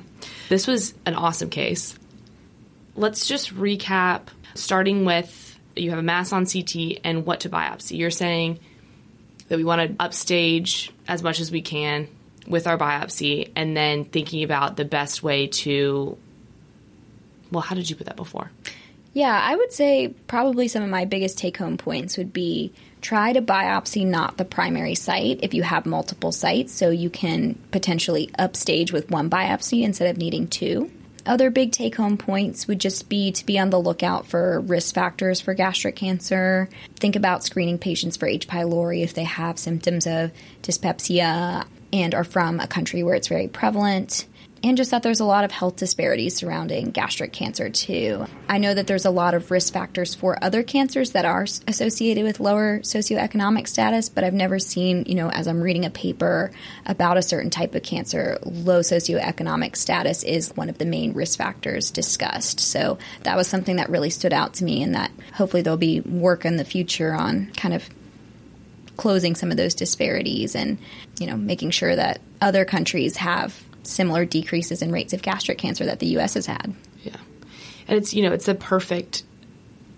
This 0.51 0.67
was 0.67 0.93
an 1.07 1.15
awesome 1.15 1.49
case. 1.49 1.99
Let's 2.97 3.27
just 3.27 3.55
recap 3.55 4.27
starting 4.55 5.07
with 5.07 5.46
you 5.77 5.91
have 5.91 5.99
a 5.99 6.03
mass 6.03 6.33
on 6.33 6.47
CT 6.47 7.01
and 7.05 7.27
what 7.27 7.41
to 7.41 7.49
biopsy. 7.49 7.99
You're 7.99 8.11
saying 8.11 8.59
that 9.49 9.57
we 9.57 9.65
want 9.65 9.99
to 9.99 10.05
upstage 10.05 10.93
as 11.07 11.23
much 11.23 11.41
as 11.41 11.51
we 11.51 11.63
can 11.63 12.09
with 12.47 12.67
our 12.67 12.79
biopsy 12.79 13.51
and 13.57 13.77
then 13.77 14.05
thinking 14.05 14.43
about 14.43 14.77
the 14.77 14.85
best 14.85 15.23
way 15.23 15.47
to 15.49 16.17
well 17.51 17.61
how 17.61 17.75
did 17.75 17.89
you 17.89 17.97
put 17.97 18.07
that 18.07 18.17
before 18.17 18.51
yeah 19.13 19.41
i 19.43 19.55
would 19.55 19.73
say 19.73 20.09
probably 20.27 20.69
some 20.69 20.83
of 20.83 20.89
my 20.89 21.05
biggest 21.05 21.39
take 21.39 21.57
home 21.57 21.77
points 21.77 22.17
would 22.17 22.33
be 22.33 22.73
try 23.01 23.33
to 23.33 23.43
biopsy 23.43 24.07
not 24.07 24.37
the 24.37 24.45
primary 24.45 24.95
site 24.95 25.41
if 25.43 25.55
you 25.55 25.63
have 25.63 25.87
multiple 25.87 26.33
sites 26.33 26.73
so 26.73 26.91
you 26.91 27.11
can 27.11 27.55
potentially 27.71 28.31
upstage 28.39 28.93
with 28.93 29.11
one 29.11 29.29
biopsy 29.29 29.83
instead 29.83 30.09
of 30.09 30.17
needing 30.17 30.47
two 30.47 30.91
other 31.27 31.51
big 31.51 31.73
take 31.73 31.97
home 31.97 32.17
points 32.17 32.67
would 32.67 32.81
just 32.81 33.09
be 33.09 33.33
to 33.33 33.45
be 33.45 33.59
on 33.59 33.71
the 33.71 33.81
lookout 33.81 34.27
for 34.27 34.61
risk 34.61 34.95
factors 34.95 35.41
for 35.41 35.55
gastric 35.55 35.97
cancer. 35.97 36.69
Think 36.97 37.17
about 37.17 37.45
screening 37.45 37.79
patients 37.79 38.17
for 38.17 38.27
H. 38.27 38.49
pylori 38.49 39.03
if 39.03 39.15
they 39.15 39.25
have 39.25 39.59
symptoms 39.59 40.07
of 40.07 40.33
dyspepsia 40.63 41.67
and 41.93 42.15
are 42.15 42.25
from 42.25 42.61
a 42.61 42.67
country 42.67 43.03
where 43.03 43.15
it's 43.15 43.29
very 43.29 43.49
prevalent. 43.49 44.27
And 44.67 44.77
just 44.77 44.91
that 44.91 45.05
there's 45.05 45.21
a 45.21 45.25
lot 45.25 45.45
of 45.45 45.53
health 45.53 45.77
disparities 45.77 46.35
surrounding 46.35 46.91
gastric 46.91 47.33
cancer 47.33 47.71
too. 47.71 48.27
I 48.49 48.59
know 48.59 48.75
that 48.75 48.89
there's 48.89 49.05
a 49.05 49.11
lot 49.11 49.35
of 49.35 49.53
risk 49.53 49.73
factors 49.73 50.15
for 50.15 50.43
other 50.43 50.65
cancers 50.65 51.13
that 51.13 51.25
are 51.25 51.47
associated 51.69 52.25
with 52.25 52.41
lower 52.41 52.81
socioeconomic 52.81 53.69
status, 53.69 54.09
but 54.09 54.25
I've 54.25 54.35
never 54.35 54.59
seen, 54.59 55.05
you 55.07 55.15
know, 55.15 55.31
as 55.31 55.47
I'm 55.47 55.61
reading 55.61 55.85
a 55.85 55.91
paper 55.91 56.51
about 56.85 57.17
a 57.17 57.23
certain 57.23 57.49
type 57.49 57.77
of 57.77 57.85
cancer, 57.85 58.39
low 58.45 58.81
socioeconomic 58.81 59.77
status 59.77 60.25
is 60.25 60.51
one 60.57 60.69
of 60.69 60.79
the 60.79 60.85
main 60.85 61.13
risk 61.13 61.39
factors 61.39 61.93
discussed. 61.93 62.59
So 62.59 62.99
that 63.23 63.37
was 63.37 63.47
something 63.47 63.77
that 63.77 63.89
really 63.89 64.11
stood 64.11 64.33
out 64.33 64.55
to 64.55 64.65
me, 64.65 64.83
and 64.83 64.97
that 64.97 65.13
hopefully 65.35 65.63
there'll 65.63 65.77
be 65.77 66.01
work 66.01 66.45
in 66.45 66.57
the 66.57 66.65
future 66.65 67.15
on 67.15 67.53
kind 67.57 67.73
of 67.73 67.89
closing 68.97 69.37
some 69.37 69.51
of 69.51 69.57
those 69.57 69.75
disparities 69.75 70.55
and 70.55 70.79
you 71.21 71.27
know 71.27 71.37
making 71.37 71.71
sure 71.71 71.95
that 71.95 72.19
other 72.41 72.65
countries 72.65 73.19
have 73.19 73.63
similar 73.87 74.25
decreases 74.25 74.83
in 74.83 74.93
rates 74.93 75.13
of 75.13 75.23
gastric 75.23 75.59
cancer 75.59 75.85
that 75.87 75.99
the 75.99 76.07
US 76.19 76.35
has 76.35 76.47
had. 76.47 76.75
Yeah. 77.03 77.17
And 77.89 77.99
it's 77.99 78.15
you 78.15 78.23
know 78.23 78.33
it's 78.33 78.49
a 78.49 78.55
perfect 78.55 79.23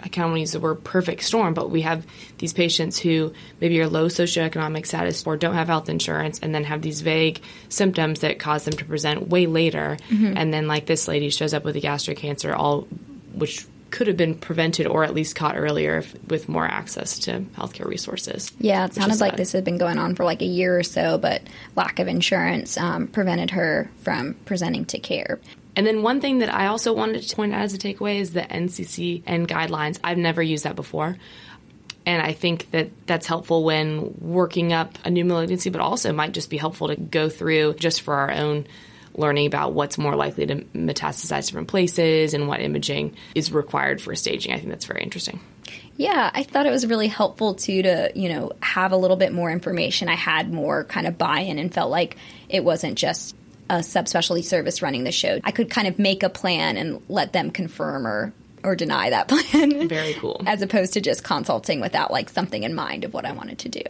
I 0.00 0.08
kind 0.08 0.26
of 0.26 0.30
want 0.30 0.36
to 0.36 0.40
use 0.40 0.52
the 0.52 0.60
word 0.60 0.84
perfect 0.84 1.24
storm, 1.24 1.54
but 1.54 1.70
we 1.70 1.80
have 1.82 2.06
these 2.38 2.52
patients 2.52 2.98
who 2.98 3.32
maybe 3.60 3.80
are 3.80 3.88
low 3.88 4.06
socioeconomic 4.06 4.86
status 4.86 5.26
or 5.26 5.36
don't 5.36 5.54
have 5.54 5.66
health 5.66 5.88
insurance 5.88 6.38
and 6.38 6.54
then 6.54 6.64
have 6.64 6.82
these 6.82 7.00
vague 7.00 7.40
symptoms 7.68 8.20
that 8.20 8.38
cause 8.38 8.64
them 8.64 8.74
to 8.74 8.84
present 8.84 9.28
way 9.28 9.46
later. 9.46 9.96
Mm-hmm. 10.08 10.34
And 10.36 10.54
then, 10.54 10.68
like 10.68 10.86
this 10.86 11.08
lady 11.08 11.30
shows 11.30 11.52
up 11.52 11.64
with 11.64 11.74
a 11.74 11.80
gastric 11.80 12.18
cancer, 12.18 12.54
all 12.54 12.82
which 13.34 13.66
could 13.90 14.06
have 14.06 14.16
been 14.16 14.34
prevented 14.34 14.86
or 14.86 15.04
at 15.04 15.14
least 15.14 15.34
caught 15.34 15.56
earlier 15.56 15.98
if, 15.98 16.14
with 16.28 16.48
more 16.48 16.66
access 16.66 17.18
to 17.20 17.40
healthcare 17.56 17.86
resources. 17.86 18.52
Yeah, 18.58 18.86
it 18.86 18.94
sounded 18.94 19.20
like 19.20 19.36
this 19.36 19.52
had 19.52 19.64
been 19.64 19.78
going 19.78 19.98
on 19.98 20.14
for 20.14 20.24
like 20.24 20.42
a 20.42 20.46
year 20.46 20.78
or 20.78 20.82
so, 20.82 21.18
but 21.18 21.42
lack 21.76 21.98
of 21.98 22.08
insurance 22.08 22.76
um, 22.76 23.06
prevented 23.08 23.50
her 23.52 23.90
from 24.02 24.34
presenting 24.44 24.84
to 24.86 24.98
care. 24.98 25.40
And 25.76 25.86
then 25.86 26.02
one 26.02 26.20
thing 26.20 26.38
that 26.38 26.52
I 26.52 26.66
also 26.66 26.92
wanted 26.92 27.22
to 27.22 27.36
point 27.36 27.54
out 27.54 27.60
as 27.60 27.72
a 27.72 27.78
takeaway 27.78 28.20
is 28.20 28.32
the 28.32 28.42
NCCN 28.42 29.46
guidelines. 29.46 29.98
I've 30.02 30.18
never 30.18 30.42
used 30.42 30.64
that 30.64 30.76
before. 30.76 31.16
And 32.04 32.22
I 32.22 32.32
think 32.32 32.70
that 32.70 32.90
that's 33.06 33.26
helpful 33.26 33.64
when 33.64 34.14
working 34.18 34.72
up 34.72 34.98
a 35.04 35.10
new 35.10 35.24
malignancy, 35.24 35.70
but 35.70 35.80
also 35.80 36.12
might 36.12 36.32
just 36.32 36.50
be 36.50 36.56
helpful 36.56 36.88
to 36.88 36.96
go 36.96 37.28
through 37.28 37.74
just 37.74 38.00
for 38.00 38.14
our 38.14 38.32
own 38.32 38.66
learning 39.18 39.46
about 39.46 39.72
what's 39.72 39.98
more 39.98 40.16
likely 40.16 40.46
to 40.46 40.56
metastasize 40.56 41.46
different 41.46 41.68
places 41.68 42.34
and 42.34 42.48
what 42.48 42.60
imaging 42.60 43.16
is 43.34 43.52
required 43.52 44.00
for 44.00 44.14
staging. 44.14 44.52
I 44.52 44.58
think 44.58 44.68
that's 44.68 44.86
very 44.86 45.02
interesting. 45.02 45.40
Yeah, 45.96 46.30
I 46.32 46.44
thought 46.44 46.66
it 46.66 46.70
was 46.70 46.86
really 46.86 47.08
helpful 47.08 47.54
too 47.54 47.82
to, 47.82 48.12
you 48.14 48.28
know, 48.28 48.52
have 48.62 48.92
a 48.92 48.96
little 48.96 49.16
bit 49.16 49.32
more 49.32 49.50
information. 49.50 50.08
I 50.08 50.14
had 50.14 50.52
more 50.52 50.84
kind 50.84 51.06
of 51.06 51.18
buy 51.18 51.40
in 51.40 51.58
and 51.58 51.74
felt 51.74 51.90
like 51.90 52.16
it 52.48 52.64
wasn't 52.64 52.96
just 52.96 53.34
a 53.68 53.78
subspecialty 53.78 54.44
service 54.44 54.80
running 54.80 55.04
the 55.04 55.12
show. 55.12 55.40
I 55.44 55.50
could 55.50 55.70
kind 55.70 55.88
of 55.88 55.98
make 55.98 56.22
a 56.22 56.30
plan 56.30 56.76
and 56.76 57.02
let 57.08 57.32
them 57.32 57.50
confirm 57.50 58.06
or 58.06 58.32
or 58.64 58.74
deny 58.74 59.10
that 59.10 59.28
plan. 59.52 59.88
Very 59.88 60.14
cool. 60.14 60.42
As 60.46 60.62
opposed 60.62 60.94
to 60.94 61.00
just 61.00 61.24
consulting 61.24 61.80
without 61.80 62.10
like 62.10 62.28
something 62.28 62.62
in 62.62 62.74
mind 62.74 63.04
of 63.04 63.12
what 63.12 63.24
I 63.24 63.32
wanted 63.32 63.58
to 63.60 63.68
do. 63.68 63.82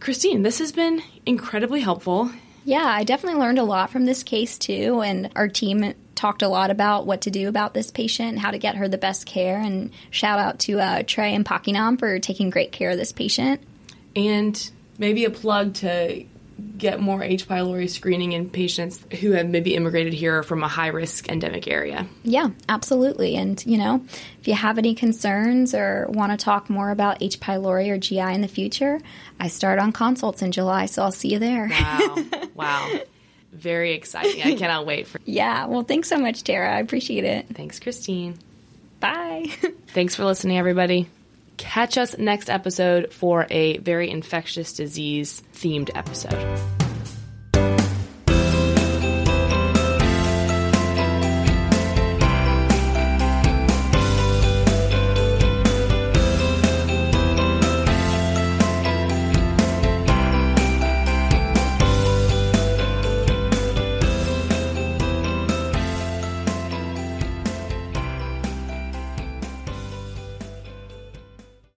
Christine, 0.00 0.42
this 0.42 0.58
has 0.58 0.72
been 0.72 1.02
incredibly 1.24 1.80
helpful. 1.80 2.30
Yeah, 2.64 2.84
I 2.84 3.04
definitely 3.04 3.40
learned 3.40 3.58
a 3.58 3.64
lot 3.64 3.90
from 3.90 4.06
this 4.06 4.22
case 4.22 4.56
too, 4.56 5.02
and 5.02 5.30
our 5.36 5.48
team 5.48 5.94
talked 6.14 6.42
a 6.42 6.48
lot 6.48 6.70
about 6.70 7.06
what 7.06 7.22
to 7.22 7.30
do 7.30 7.48
about 7.48 7.74
this 7.74 7.90
patient, 7.90 8.38
how 8.38 8.50
to 8.50 8.58
get 8.58 8.76
her 8.76 8.88
the 8.88 8.98
best 8.98 9.26
care, 9.26 9.58
and 9.58 9.90
shout 10.10 10.38
out 10.38 10.58
to 10.60 10.80
uh, 10.80 11.02
Trey 11.06 11.34
and 11.34 11.44
Pakinam 11.44 11.98
for 11.98 12.18
taking 12.18 12.48
great 12.50 12.72
care 12.72 12.90
of 12.90 12.96
this 12.96 13.12
patient. 13.12 13.60
And 14.16 14.70
maybe 14.96 15.24
a 15.24 15.30
plug 15.30 15.74
to 15.74 16.24
get 16.76 17.00
more 17.00 17.22
H. 17.22 17.48
pylori 17.48 17.88
screening 17.88 18.32
in 18.32 18.50
patients 18.50 19.00
who 19.20 19.32
have 19.32 19.48
maybe 19.48 19.74
immigrated 19.74 20.12
here 20.12 20.42
from 20.42 20.62
a 20.62 20.68
high 20.68 20.88
risk 20.88 21.28
endemic 21.28 21.68
area. 21.68 22.06
Yeah, 22.22 22.50
absolutely. 22.68 23.36
And, 23.36 23.64
you 23.66 23.78
know, 23.78 24.04
if 24.40 24.48
you 24.48 24.54
have 24.54 24.78
any 24.78 24.94
concerns 24.94 25.74
or 25.74 26.06
want 26.08 26.38
to 26.38 26.42
talk 26.42 26.68
more 26.70 26.90
about 26.90 27.22
H. 27.22 27.40
pylori 27.40 27.88
or 27.90 27.98
GI 27.98 28.18
in 28.20 28.40
the 28.40 28.48
future, 28.48 29.00
I 29.38 29.48
start 29.48 29.78
on 29.78 29.92
consults 29.92 30.42
in 30.42 30.52
July, 30.52 30.86
so 30.86 31.02
I'll 31.02 31.12
see 31.12 31.28
you 31.28 31.38
there. 31.38 31.68
Wow. 31.68 32.16
wow. 32.54 32.98
Very 33.52 33.92
exciting. 33.92 34.42
I 34.42 34.56
cannot 34.56 34.84
wait 34.84 35.06
for 35.06 35.20
Yeah, 35.24 35.66
well, 35.66 35.82
thanks 35.82 36.08
so 36.08 36.18
much, 36.18 36.42
Tara. 36.42 36.76
I 36.76 36.80
appreciate 36.80 37.24
it. 37.24 37.46
Thanks, 37.54 37.78
Christine. 37.78 38.38
Bye. 39.00 39.46
thanks 39.88 40.14
for 40.14 40.24
listening, 40.24 40.58
everybody. 40.58 41.08
Catch 41.56 41.98
us 41.98 42.18
next 42.18 42.50
episode 42.50 43.12
for 43.12 43.46
a 43.50 43.78
very 43.78 44.10
infectious 44.10 44.72
disease 44.72 45.42
themed 45.54 45.90
episode. 45.94 46.83